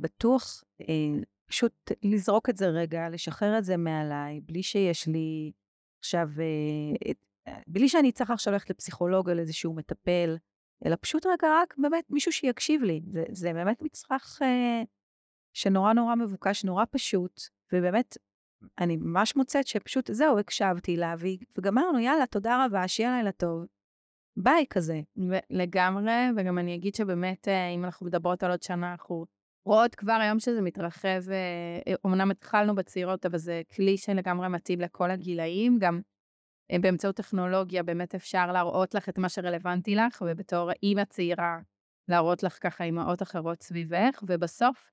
בטוח, 0.00 0.64
אה, 0.80 1.20
פשוט 1.46 1.92
לזרוק 2.02 2.50
את 2.50 2.56
זה 2.56 2.66
רגע, 2.66 3.08
לשחרר 3.08 3.58
את 3.58 3.64
זה 3.64 3.76
מעליי, 3.76 4.40
בלי 4.40 4.62
שיש 4.62 5.06
לי 5.08 5.52
עכשיו, 5.98 6.28
אה, 6.38 7.12
אה, 7.48 7.60
בלי 7.66 7.88
שאני 7.88 8.12
צריכה 8.12 8.32
עכשיו 8.32 8.52
ללכת 8.52 8.70
לפסיכולוג 8.70 9.30
או 9.30 9.34
לאיזשהו 9.34 9.74
מטפל, 9.74 10.36
אלא 10.86 10.96
פשוט 11.00 11.26
רגע 11.26 11.48
רק 11.62 11.74
באמת 11.78 12.04
מישהו 12.10 12.32
שיקשיב 12.32 12.82
לי. 12.82 13.00
זה, 13.12 13.24
זה 13.32 13.52
באמת 13.52 13.82
מצרך 13.82 14.42
אה, 14.42 14.82
שנורא 15.52 15.92
נורא 15.92 16.14
מבוקש, 16.14 16.64
נורא 16.64 16.84
פשוט, 16.90 17.40
ובאמת, 17.72 18.16
אני 18.78 18.96
ממש 18.96 19.36
מוצאת 19.36 19.66
שפשוט, 19.66 20.10
זהו, 20.12 20.38
הקשבתי 20.38 20.96
לה, 20.96 21.14
וגמרנו, 21.58 21.98
יאללה, 21.98 22.26
תודה 22.26 22.64
רבה, 22.64 22.88
שיהיה 22.88 23.16
לילה 23.16 23.32
טוב. 23.32 23.66
ביי 24.36 24.66
כזה. 24.70 25.00
לגמרי, 25.50 26.12
וגם 26.36 26.58
אני 26.58 26.74
אגיד 26.74 26.94
שבאמת, 26.94 27.48
אה, 27.48 27.68
אם 27.68 27.84
אנחנו 27.84 28.06
מדברות 28.06 28.42
על 28.42 28.50
עוד 28.50 28.62
שנה, 28.62 28.92
אנחנו 28.92 29.26
רואות 29.64 29.94
כבר 29.94 30.12
היום 30.12 30.40
שזה 30.40 30.62
מתרחב, 30.62 31.30
אה, 31.30 31.94
אומנם 32.04 32.30
התחלנו 32.30 32.74
בצעירות, 32.74 33.26
אבל 33.26 33.38
זה 33.38 33.62
כלי 33.76 33.96
שלגמרי 33.96 34.48
מתאים 34.48 34.80
לכל 34.80 35.10
הגילאים, 35.10 35.78
גם 35.80 36.00
אה, 36.72 36.76
באמצעות 36.80 37.16
טכנולוגיה 37.16 37.82
באמת 37.82 38.14
אפשר 38.14 38.52
להראות 38.52 38.94
לך 38.94 39.08
את 39.08 39.18
מה 39.18 39.28
שרלוונטי 39.28 39.94
לך, 39.94 40.22
ובתור 40.26 40.70
אימא 40.82 41.04
צעירה, 41.04 41.58
להראות 42.08 42.42
לך 42.42 42.58
ככה 42.60 42.84
אימהות 42.84 43.22
אחרות 43.22 43.62
סביבך, 43.62 44.22
ובסוף, 44.26 44.90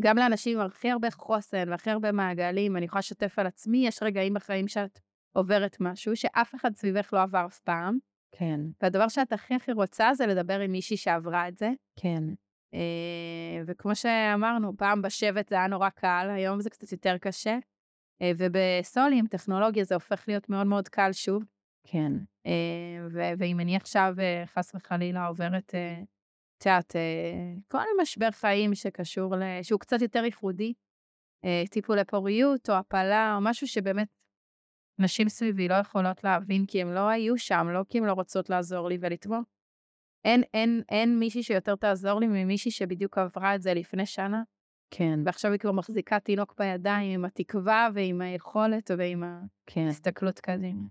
גם 0.00 0.16
לאנשים 0.16 0.60
עם 0.60 0.66
הכי 0.66 0.90
הרבה 0.90 1.10
חוסן 1.10 1.68
והכי 1.68 1.90
הרבה 1.90 2.12
מעגלים, 2.12 2.76
אני 2.76 2.84
יכולה 2.84 2.98
לשתף 2.98 3.38
על 3.38 3.46
עצמי, 3.46 3.86
יש 3.86 4.02
רגעים 4.02 4.34
בחיים 4.34 4.68
שאת 4.68 5.00
עוברת 5.32 5.76
משהו 5.80 6.16
שאף 6.16 6.54
אחד 6.54 6.76
סביבך 6.76 7.12
לא 7.12 7.22
עבר 7.22 7.46
אף 7.46 7.58
פעם, 7.60 7.98
כן, 8.32 8.60
והדבר 8.82 9.08
שאת 9.08 9.32
הכי 9.32 9.54
הכי 9.54 9.72
רוצה 9.72 10.14
זה 10.14 10.26
לדבר 10.26 10.60
עם 10.60 10.72
מישהי 10.72 10.96
שעברה 10.96 11.48
את 11.48 11.56
זה. 11.56 11.70
כן, 11.96 12.22
אה, 12.28 12.34
וכמו 13.66 13.94
שאמרנו, 13.94 14.76
פעם 14.76 15.02
בשבט 15.02 15.48
זה 15.48 15.54
היה 15.54 15.66
נורא 15.66 15.88
קל, 15.88 16.28
היום 16.30 16.60
זה 16.60 16.70
קצת 16.70 16.92
יותר 16.92 17.18
קשה. 17.18 17.58
אה, 18.22 18.32
ובסולי 18.36 19.18
עם 19.18 19.26
טכנולוגיה 19.26 19.84
זה 19.84 19.94
הופך 19.94 20.24
להיות 20.28 20.48
מאוד 20.48 20.66
מאוד 20.66 20.88
קל 20.88 21.12
שוב. 21.12 21.44
כן, 21.84 22.12
אה, 22.46 23.32
ואם 23.38 23.60
אני 23.60 23.76
עכשיו 23.76 24.14
אה, 24.18 24.42
חס 24.46 24.74
וחלילה 24.74 25.26
עוברת, 25.26 25.74
אה, 25.74 26.02
את 26.58 26.66
יודעת, 26.66 26.96
אה, 26.96 27.54
כל 27.68 27.84
משבר 28.02 28.30
חיים 28.30 28.74
שקשור, 28.74 29.34
שהוא 29.62 29.80
קצת 29.80 30.02
יותר 30.02 30.24
ייחודי, 30.24 30.72
אה, 31.44 31.62
טיפולי 31.70 32.04
פוריות 32.04 32.70
או 32.70 32.74
הפלה 32.74 33.34
או 33.36 33.40
משהו 33.40 33.66
שבאמת 33.66 34.08
נשים 34.98 35.28
סביבי 35.28 35.68
לא 35.68 35.74
יכולות 35.74 36.24
להבין 36.24 36.66
כי 36.66 36.82
הם 36.82 36.94
לא 36.94 37.08
היו 37.08 37.38
שם, 37.38 37.66
לא 37.72 37.80
כי 37.88 37.98
הם 37.98 38.06
לא 38.06 38.12
רוצות 38.12 38.50
לעזור 38.50 38.88
לי 38.88 38.98
ולתמוך. 39.00 39.44
אין, 40.24 40.42
אין, 40.54 40.82
אין 40.88 41.18
מישהי 41.18 41.42
שיותר 41.42 41.76
תעזור 41.76 42.20
לי 42.20 42.26
ממישהי 42.26 42.70
שבדיוק 42.70 43.18
עברה 43.18 43.54
את 43.54 43.62
זה 43.62 43.74
לפני 43.74 44.06
שנה, 44.06 44.42
כן. 44.90 45.20
ועכשיו 45.24 45.52
היא 45.52 45.60
כבר 45.60 45.72
מחזיקה 45.72 46.20
תינוק 46.20 46.54
בידיים 46.58 47.12
עם 47.12 47.24
התקווה 47.24 47.88
ועם 47.94 48.20
היכולת 48.20 48.90
ועם 48.98 49.22
כן. 49.66 49.86
ההסתכלות 49.86 50.40
קדימה. 50.40 50.82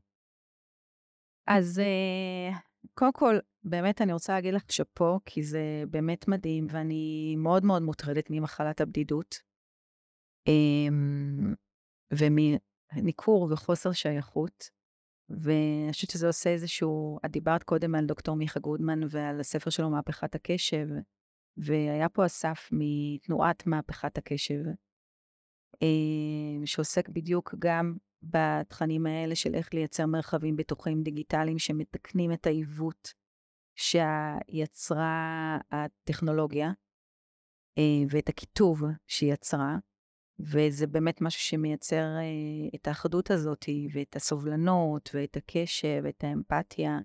אז 1.48 1.80
אה, 1.80 2.58
קודם 2.94 3.14
כל, 3.14 3.36
באמת 3.64 4.02
אני 4.02 4.14
רוצה 4.14 4.34
להגיד 4.34 4.54
לך 4.54 4.64
שאפו, 4.72 5.20
כי 5.26 5.44
זה 5.44 5.84
באמת 5.90 6.28
מדהים, 6.28 6.68
ואני 6.70 7.36
מאוד 7.38 7.66
מאוד 7.66 7.82
מוטרדת 7.82 8.28
ממחלת 8.30 8.82
הבדידות, 8.82 9.36
אמ, 10.48 11.54
ומניכור 12.14 13.52
וחוסר 13.52 13.92
שייכות. 13.92 14.79
ואני 15.30 15.92
חושבת 15.92 16.10
שזה 16.10 16.28
עושה 16.28 16.50
איזשהו, 16.50 17.20
את 17.26 17.32
דיברת 17.32 17.64
קודם 17.64 17.96
על 17.96 18.06
דוקטור 18.06 18.36
מיכה 18.36 18.60
גודמן 18.60 19.00
ועל 19.10 19.40
הספר 19.40 19.70
שלו, 19.70 19.90
מהפכת 19.90 20.36
הקשב, 20.36 20.88
והיה 21.58 22.10
פה 22.10 22.26
אסף 22.26 22.70
מתנועת 22.72 23.68
מהפכת 23.68 24.18
הקשב, 24.18 24.60
אמ, 25.82 26.66
שעוסק 26.66 27.10
בדיוק 27.10 27.56
גם 27.60 27.96
בתכנים 28.24 29.06
האלה 29.06 29.36
של 29.36 29.56
איך 29.56 29.74
לייצר 29.74 30.06
מרחבים 30.06 30.56
בטוחים 30.56 31.04
דיגיטליים 31.04 31.60
שמתקנים 31.60 32.32
את 32.34 32.48
העיוות 32.48 33.14
שיצרה 33.76 35.58
הטכנולוגיה 35.72 36.72
אה, 37.78 38.04
ואת 38.10 38.30
הקיטוב 38.30 38.82
שהיא 39.08 39.34
יצרה, 39.34 39.78
וזה 40.40 40.88
באמת 40.88 41.22
משהו 41.22 41.42
שמייצר 41.42 42.04
אה, 42.18 42.70
את 42.76 42.88
האחדות 42.88 43.32
הזאת 43.32 43.66
ואת 43.94 44.16
הסובלנות 44.16 45.10
ואת 45.14 45.38
הקשב 45.38 46.02
ואת 46.04 46.24
האמפתיה 46.24 47.00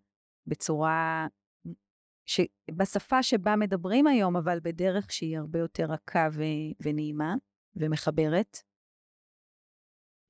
בצורה, 0.47 1.27
ש... 2.27 2.41
בשפה 2.71 3.23
שבה 3.23 3.57
מדברים 3.57 4.07
היום, 4.07 4.37
אבל 4.37 4.59
בדרך 4.63 5.13
שהיא 5.13 5.39
הרבה 5.39 5.59
יותר 5.59 5.85
רכה 5.85 6.29
ו... 6.33 6.43
ונעימה 6.81 7.35
ומחברת. 7.77 8.59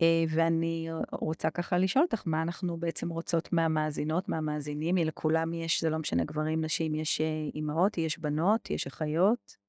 אה, 0.02 0.24
ואני 0.28 0.88
רוצה 1.12 1.50
ככה 1.50 1.78
לשאול 1.78 2.04
אותך, 2.04 2.22
מה 2.26 2.42
אנחנו 2.42 2.76
בעצם 2.76 3.08
רוצות 3.08 3.52
מהמאזינות, 3.52 4.28
מהמאזינים? 4.28 4.96
לכולם 4.96 5.54
יש, 5.54 5.80
זה 5.80 5.90
לא 5.90 5.98
משנה 5.98 6.24
גברים, 6.24 6.64
נשים, 6.64 6.94
יש 6.94 7.20
אה, 7.20 7.26
אימהות, 7.54 7.98
יש 7.98 8.18
בנות, 8.18 8.70
יש 8.70 8.86
אחיות. 8.86 9.63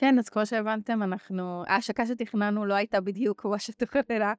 כן, 0.00 0.18
אז 0.18 0.28
כמו 0.28 0.46
שהבנתם, 0.46 1.02
אנחנו, 1.02 1.62
ההשקה 1.66 2.06
שתכננו 2.06 2.64
לא 2.64 2.74
הייתה 2.74 3.00
בדיוק 3.00 3.40
כמו 3.40 3.58
שתוכננה. 3.58 4.32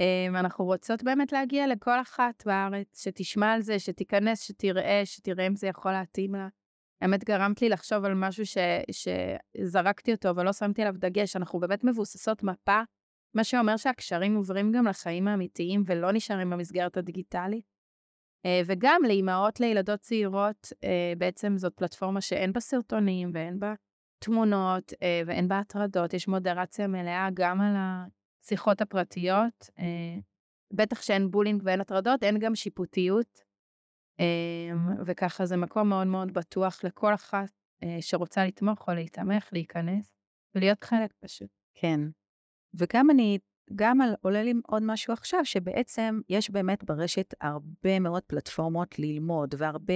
אה, 0.00 0.26
אנחנו 0.28 0.64
רוצות 0.64 1.02
באמת 1.02 1.32
להגיע 1.32 1.66
לכל 1.66 2.00
אחת 2.00 2.42
בארץ, 2.46 3.02
שתשמע 3.02 3.52
על 3.52 3.62
זה, 3.62 3.78
שתיכנס, 3.78 4.42
שתראה, 4.42 5.02
שתראה 5.04 5.46
אם 5.46 5.56
זה 5.56 5.66
יכול 5.66 5.92
להתאים 5.92 6.34
לה. 6.34 6.48
האמת, 7.00 7.24
גרמת 7.24 7.62
לי 7.62 7.68
לחשוב 7.68 8.04
על 8.04 8.14
משהו 8.14 8.46
ש, 8.46 8.56
שזרקתי 8.90 10.12
אותו 10.12 10.36
ולא 10.36 10.52
שמתי 10.52 10.82
עליו 10.82 10.94
דגש. 10.98 11.36
אנחנו 11.36 11.60
באמת 11.60 11.84
מבוססות 11.84 12.42
מפה 12.42 12.80
מה 13.34 13.44
שאומר 13.44 13.76
שהקשרים 13.76 14.36
עוברים 14.36 14.72
גם 14.72 14.86
לחיים 14.86 15.28
האמיתיים 15.28 15.82
ולא 15.86 16.12
נשארים 16.12 16.50
במסגרת 16.50 16.96
הדיגיטלית. 16.96 17.64
אה, 18.46 18.60
וגם 18.66 19.00
לאימהות 19.06 19.60
לילדות 19.60 20.00
צעירות, 20.00 20.72
אה, 20.84 21.12
בעצם 21.18 21.56
זאת 21.56 21.74
פלטפורמה 21.76 22.20
שאין 22.20 22.52
בה 22.52 22.60
סרטונים 22.60 23.30
ואין 23.34 23.58
בה 23.58 23.74
תמונות 24.18 24.92
אה, 25.02 25.22
ואין 25.26 25.48
בה 25.48 25.58
הטרדות, 25.58 26.14
יש 26.14 26.28
מודרציה 26.28 26.86
מלאה 26.86 27.28
גם 27.34 27.60
על 27.60 27.74
השיחות 27.76 28.80
הפרטיות. 28.80 29.70
בטח 30.72 31.02
שאין 31.02 31.30
בולינג 31.30 31.62
ואין 31.64 31.80
הטרדות, 31.80 32.22
אין 32.22 32.38
גם 32.38 32.54
שיפוטיות. 32.54 33.40
וככה 35.06 35.46
זה 35.46 35.56
מקום 35.56 35.88
מאוד 35.88 36.06
מאוד 36.06 36.32
בטוח 36.32 36.84
לכל 36.84 37.14
אחת 37.14 37.48
שרוצה 38.00 38.46
לתמוך 38.46 38.88
או 38.88 38.94
להתמך, 38.94 39.48
להיכנס 39.52 40.16
ולהיות 40.54 40.84
חלק 40.84 41.12
פשוט. 41.20 41.48
כן, 41.74 42.00
וגם 42.74 43.10
אני, 43.10 43.38
גם 43.74 44.00
על, 44.00 44.14
עולה 44.20 44.42
לי 44.42 44.54
עוד 44.66 44.82
משהו 44.86 45.12
עכשיו, 45.12 45.44
שבעצם 45.44 46.20
יש 46.28 46.50
באמת 46.50 46.84
ברשת 46.84 47.34
הרבה 47.40 47.98
מאוד 48.00 48.22
פלטפורמות 48.22 48.98
ללמוד, 48.98 49.54
והרבה 49.58 49.94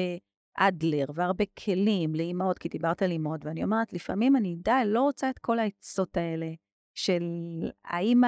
אדלר, 0.54 1.04
והרבה 1.14 1.44
כלים 1.64 2.14
לאימהות, 2.14 2.58
כי 2.58 2.68
דיברת 2.68 3.02
על 3.02 3.10
אימהות, 3.10 3.44
ואני 3.44 3.64
אומרת, 3.64 3.92
לפעמים 3.92 4.36
אני 4.36 4.56
די 4.56 4.82
לא 4.86 5.02
רוצה 5.02 5.30
את 5.30 5.38
כל 5.38 5.58
העצות 5.58 6.16
האלה, 6.16 6.52
של 6.94 7.22
האם 7.84 8.22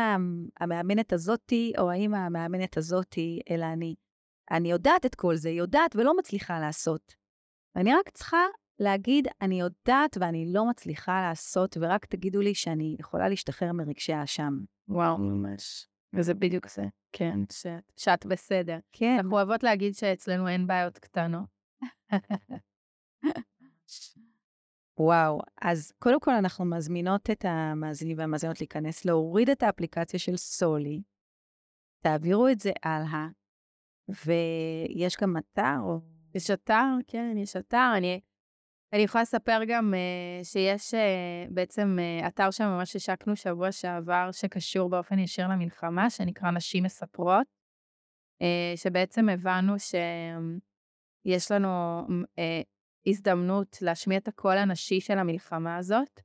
המאמנת 0.61 1.13
הזאתי, 1.13 1.73
או 1.79 1.91
האם 1.91 2.15
המאמנת 2.15 2.77
הזאתי, 2.77 3.41
אלא 3.51 3.65
אני, 3.65 3.95
אני 4.51 4.71
יודעת 4.71 5.07
את 5.07 5.15
כל 5.15 5.37
זה, 5.37 5.51
יודעת 5.51 5.97
ולא 5.97 6.17
מצליחה 6.17 6.61
לעשות. 6.61 7.15
ואני 7.77 7.95
רק 7.95 8.09
צריכה 8.09 8.45
להגיד, 8.79 9.29
אני 9.43 9.61
יודעת 9.61 10.17
ואני 10.21 10.53
לא 10.53 10.71
מצליחה 10.71 11.21
לעשות, 11.29 11.77
ורק 11.81 12.07
תגידו 12.07 12.41
לי 12.41 12.55
שאני 12.55 12.97
יכולה 13.01 13.29
להשתחרר 13.29 13.73
מרגשי 13.73 14.13
האשם. 14.13 14.53
וואו, 14.89 15.19
ממש. 15.19 15.87
וזה 16.15 16.35
בדיוק 16.35 16.69
זה, 16.69 16.83
כן, 17.13 17.39
שאת, 17.53 17.93
שאת 17.97 18.27
בסדר. 18.27 18.79
כן. 18.93 19.17
אנחנו 19.17 19.37
אוהבות 19.37 19.63
להגיד 19.63 19.95
שאצלנו 19.95 20.49
אין 20.49 20.67
בעיות 20.67 20.99
קטנות. 20.99 21.62
וואו, 24.99 25.41
אז 25.63 25.93
קודם 25.99 26.21
כל 26.21 26.31
אנחנו 26.31 26.65
מזמינות 26.65 27.31
את 27.31 27.45
המאזינים 27.45 28.19
והמאזינות 28.19 28.61
להיכנס, 28.61 29.05
להוריד 29.05 29.51
את 29.51 29.63
האפליקציה 29.63 30.21
של 30.21 30.37
סולי, 30.37 31.03
תעבירו 32.03 32.49
את 32.49 32.61
זה 32.61 32.73
הלאה, 32.83 33.27
ויש 34.09 35.17
גם 35.23 35.37
אתר 35.37 35.77
או... 35.81 36.01
יש 36.35 36.51
אתר, 36.51 36.85
כן, 37.07 37.35
יש 37.39 37.57
אתר. 37.57 37.93
אני 37.97 38.21
אני 38.93 39.03
יכולה 39.03 39.23
לספר 39.23 39.61
גם 39.69 39.95
uh, 39.95 40.45
שיש 40.45 40.95
uh, 40.95 40.99
בעצם 41.51 41.99
uh, 41.99 42.27
אתר 42.29 42.51
שממש 42.51 42.97
השקנו 42.97 43.37
שבוע 43.37 43.73
שעבר, 43.73 44.29
שקשור 44.33 44.91
באופן 44.91 45.19
ישיר 45.19 45.49
למלחמה, 45.49 46.11
שנקרא 46.11 46.51
נשים 46.51 46.85
מספרות, 46.85 47.47
uh, 48.43 48.77
שבעצם 48.77 49.29
הבנו 49.29 49.79
שיש 51.23 51.51
לנו 51.51 52.01
uh, 52.23 52.41
הזדמנות 53.07 53.79
להשמיע 53.83 54.19
את 54.19 54.29
הקול 54.29 54.59
הנשי 54.59 55.01
של 55.01 55.19
המלחמה 55.19 55.77
הזאת. 55.77 56.21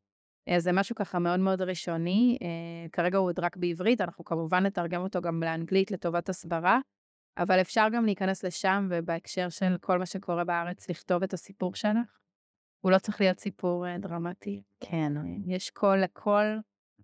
Uh, 0.50 0.60
זה 0.60 0.72
משהו 0.72 0.96
ככה 0.96 1.20
מאוד 1.20 1.40
מאוד 1.40 1.62
ראשוני, 1.62 2.38
uh, 2.42 2.90
כרגע 2.92 3.18
הוא 3.18 3.28
עוד 3.28 3.40
רק 3.40 3.58
בעברית, 3.58 4.02
אנחנו 4.02 4.26
כמובן 4.26 4.66
נתרגם 4.66 5.02
אותו 5.02 5.22
גם 5.22 5.44
לאנגלית 5.44 5.92
לטובת 5.92 6.30
הסברה, 6.30 6.80
אבל 7.38 7.62
אפשר 7.62 7.88
גם 7.94 8.06
להיכנס 8.06 8.44
לשם 8.44 8.88
ובהקשר 8.92 9.50
של 9.50 9.78
כל 9.82 10.00
מה 10.00 10.06
שקורה 10.06 10.44
בארץ, 10.44 10.90
לכתוב 10.90 11.24
את 11.24 11.34
הסיפור 11.34 11.76
שלך. 11.76 12.20
הוא 12.82 12.92
לא 12.92 12.98
צריך 12.98 13.22
להיות 13.22 13.40
סיפור 13.40 13.88
אה, 13.88 13.98
דרמטי. 13.98 14.64
כן. 14.80 15.18
אה, 15.18 15.22
יש 15.46 15.70
קול 15.70 15.98
לכל 15.98 16.44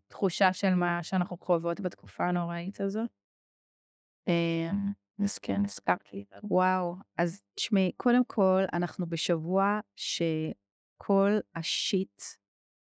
תחושה 0.08 0.54
של 0.54 0.74
מה 0.76 1.04
שאנחנו 1.04 1.38
חוות 1.38 1.82
בתקופה 1.82 2.24
הנוראית 2.24 2.82
הזאת. 2.82 3.10
אה, 4.28 4.72
אז 5.20 5.38
כן, 5.38 5.66
הזכרתי. 5.66 6.26
וואו, 6.44 6.96
אז 7.18 7.44
תשמעי, 7.56 7.92
קודם 7.98 8.24
כל, 8.28 8.64
אנחנו 8.74 9.06
בשבוע 9.06 9.80
שכל 9.96 11.38
השיט 11.56 12.22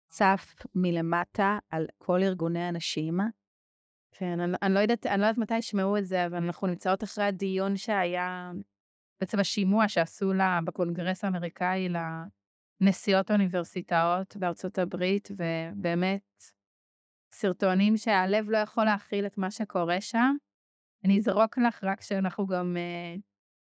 צף 0.07 0.55
מלמטה 0.75 1.57
על 1.69 1.87
כל 1.97 2.23
ארגוני 2.23 2.63
הנשים. 2.63 3.19
כן, 4.11 4.39
אני, 4.39 4.55
אני, 4.61 4.73
לא 4.73 4.79
יודעת, 4.79 5.05
אני 5.05 5.21
לא 5.21 5.25
יודעת 5.25 5.37
מתי 5.37 5.57
ישמעו 5.57 5.97
את 5.97 6.05
זה, 6.05 6.25
אבל 6.25 6.35
אנחנו 6.35 6.67
נמצאות 6.67 7.03
אחרי 7.03 7.23
הדיון 7.23 7.77
שהיה, 7.77 8.51
בעצם 9.19 9.39
השימוע 9.39 9.87
שעשו 9.87 10.33
לה 10.33 10.59
בקונגרס 10.65 11.23
האמריקאי 11.23 11.89
נשיאות 12.81 13.31
אוניברסיטאות 13.31 14.37
בארצות 14.37 14.77
הברית, 14.77 15.29
ובאמת 15.31 16.43
סרטונים 17.33 17.97
שהלב 17.97 18.49
לא 18.49 18.57
יכול 18.57 18.85
להכיל 18.85 19.25
את 19.25 19.37
מה 19.37 19.51
שקורה 19.51 20.01
שם. 20.01 20.35
אני 21.03 21.17
אזרוק 21.19 21.57
לך 21.57 21.83
רק 21.83 22.01
שאנחנו 22.01 22.47
גם 22.47 22.77
uh, 22.77 23.21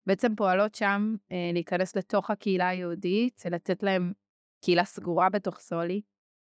בעצם 0.07 0.35
פועלות 0.37 0.75
שם 0.75 1.15
uh, 1.19 1.35
להיכנס 1.53 1.97
לתוך 1.97 2.31
הקהילה 2.31 2.69
היהודית, 2.69 3.43
לתת 3.51 3.83
להם 3.83 4.13
קהילה 4.65 4.85
סגורה 4.85 5.31
בתוך 5.31 5.59
סולי, 5.59 6.01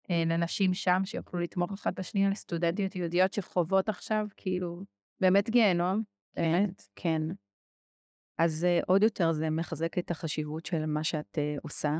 uh, 0.04 0.12
לנשים 0.26 0.74
שם 0.74 1.02
שיוכלו 1.04 1.40
לתמוך 1.40 1.72
אחת 1.72 1.98
בשנייה, 1.98 2.30
לסטודנטיות 2.30 2.96
יהודיות 2.96 3.32
שחוות 3.32 3.88
עכשיו 3.88 4.26
כאילו 4.36 4.84
באמת 5.20 5.50
גיהנום. 5.50 6.02
באמת, 6.36 6.82
כן. 6.96 7.22
אז 8.38 8.64
uh, 8.64 8.84
עוד 8.86 9.02
יותר 9.02 9.32
זה 9.32 9.50
מחזק 9.50 9.98
את 9.98 10.10
החשיבות 10.10 10.66
של 10.66 10.86
מה 10.86 11.04
שאת 11.04 11.38
uh, 11.38 11.60
עושה, 11.62 11.92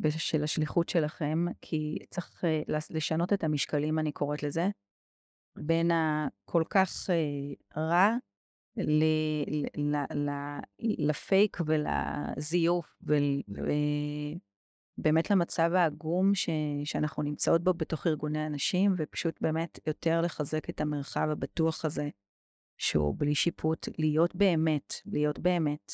ושל 0.00 0.44
השליחות 0.44 0.88
שלכם, 0.88 1.44
כי 1.60 1.98
צריך 2.10 2.44
לשנות 2.68 3.32
את 3.32 3.44
המשקלים, 3.44 3.98
אני 3.98 4.12
קוראת 4.12 4.42
לזה, 4.42 4.68
בין 5.60 5.90
הכל 5.90 6.62
כך 6.70 6.90
uh, 7.06 7.78
רע 7.80 8.16
ל, 8.76 9.04
ל, 9.76 9.96
ל, 10.14 10.30
לפייק 10.78 11.58
ולזיוף, 11.66 13.02
ובאמת 14.98 15.30
למצב 15.30 15.70
העגום 15.74 16.34
ש, 16.34 16.50
שאנחנו 16.84 17.22
נמצאות 17.22 17.64
בו 17.64 17.74
בתוך 17.74 18.06
ארגוני 18.06 18.38
הנשים, 18.38 18.94
ופשוט 18.96 19.40
באמת 19.40 19.78
יותר 19.86 20.20
לחזק 20.20 20.70
את 20.70 20.80
המרחב 20.80 21.28
הבטוח 21.30 21.84
הזה, 21.84 22.08
שהוא 22.78 23.14
בלי 23.18 23.34
שיפוט, 23.34 23.88
להיות 23.98 24.36
באמת, 24.36 24.94
להיות 25.06 25.38
באמת. 25.38 25.92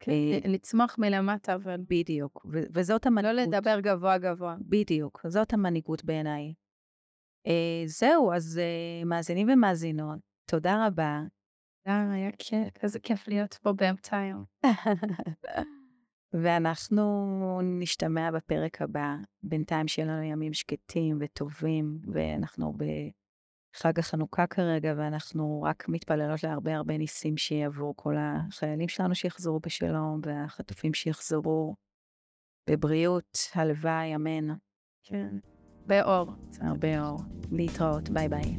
כן, 0.00 0.12
לצמוח 0.44 0.96
מלמטה, 0.98 1.54
אבל... 1.54 1.76
בדיוק, 1.88 2.46
וזאת 2.72 3.06
המנהיגות. 3.06 3.36
לא 3.36 3.42
לדבר 3.42 3.80
גבוה 3.80 4.18
גבוה. 4.18 4.56
בדיוק, 4.60 5.20
זאת 5.28 5.52
המנהיגות 5.52 6.04
בעיניי. 6.04 6.54
זהו, 7.86 8.32
אז 8.32 8.60
מאזינים 9.06 9.48
ומאזינות, 9.52 10.18
תודה 10.50 10.86
רבה. 10.86 11.22
היה 11.86 12.30
כיף, 12.38 12.82
איזה 12.82 12.98
כיף 12.98 13.28
להיות 13.28 13.54
פה 13.54 13.72
באמצע 13.72 14.18
היום. 14.18 14.44
ואנחנו 16.42 17.60
נשתמע 17.62 18.30
בפרק 18.30 18.82
הבא. 18.82 19.14
בינתיים 19.42 19.88
שיהיה 19.88 20.08
לנו 20.08 20.22
ימים 20.22 20.52
שקטים 20.52 21.18
וטובים, 21.20 21.98
ואנחנו 22.12 22.72
בחג 22.72 23.98
החנוכה 23.98 24.46
כרגע, 24.46 24.94
ואנחנו 24.96 25.62
רק 25.62 25.88
מתפללות 25.88 26.42
להרבה 26.42 26.74
הרבה 26.74 26.98
ניסים 26.98 27.36
שיעברו 27.36 27.96
כל 27.96 28.14
החיילים 28.18 28.88
שלנו 28.88 29.14
שיחזרו 29.14 29.60
בשלום, 29.60 30.20
והחטופים 30.22 30.94
שיחזרו 30.94 31.74
בבריאות, 32.70 33.38
הלוואי, 33.54 34.14
אמן. 34.14 34.54
כן. 35.02 35.53
באור. 35.86 36.32
הרבה 36.60 37.00
אור. 37.00 37.20
להתראות, 37.52 38.10
ביי 38.10 38.28
ביי. 38.28 38.56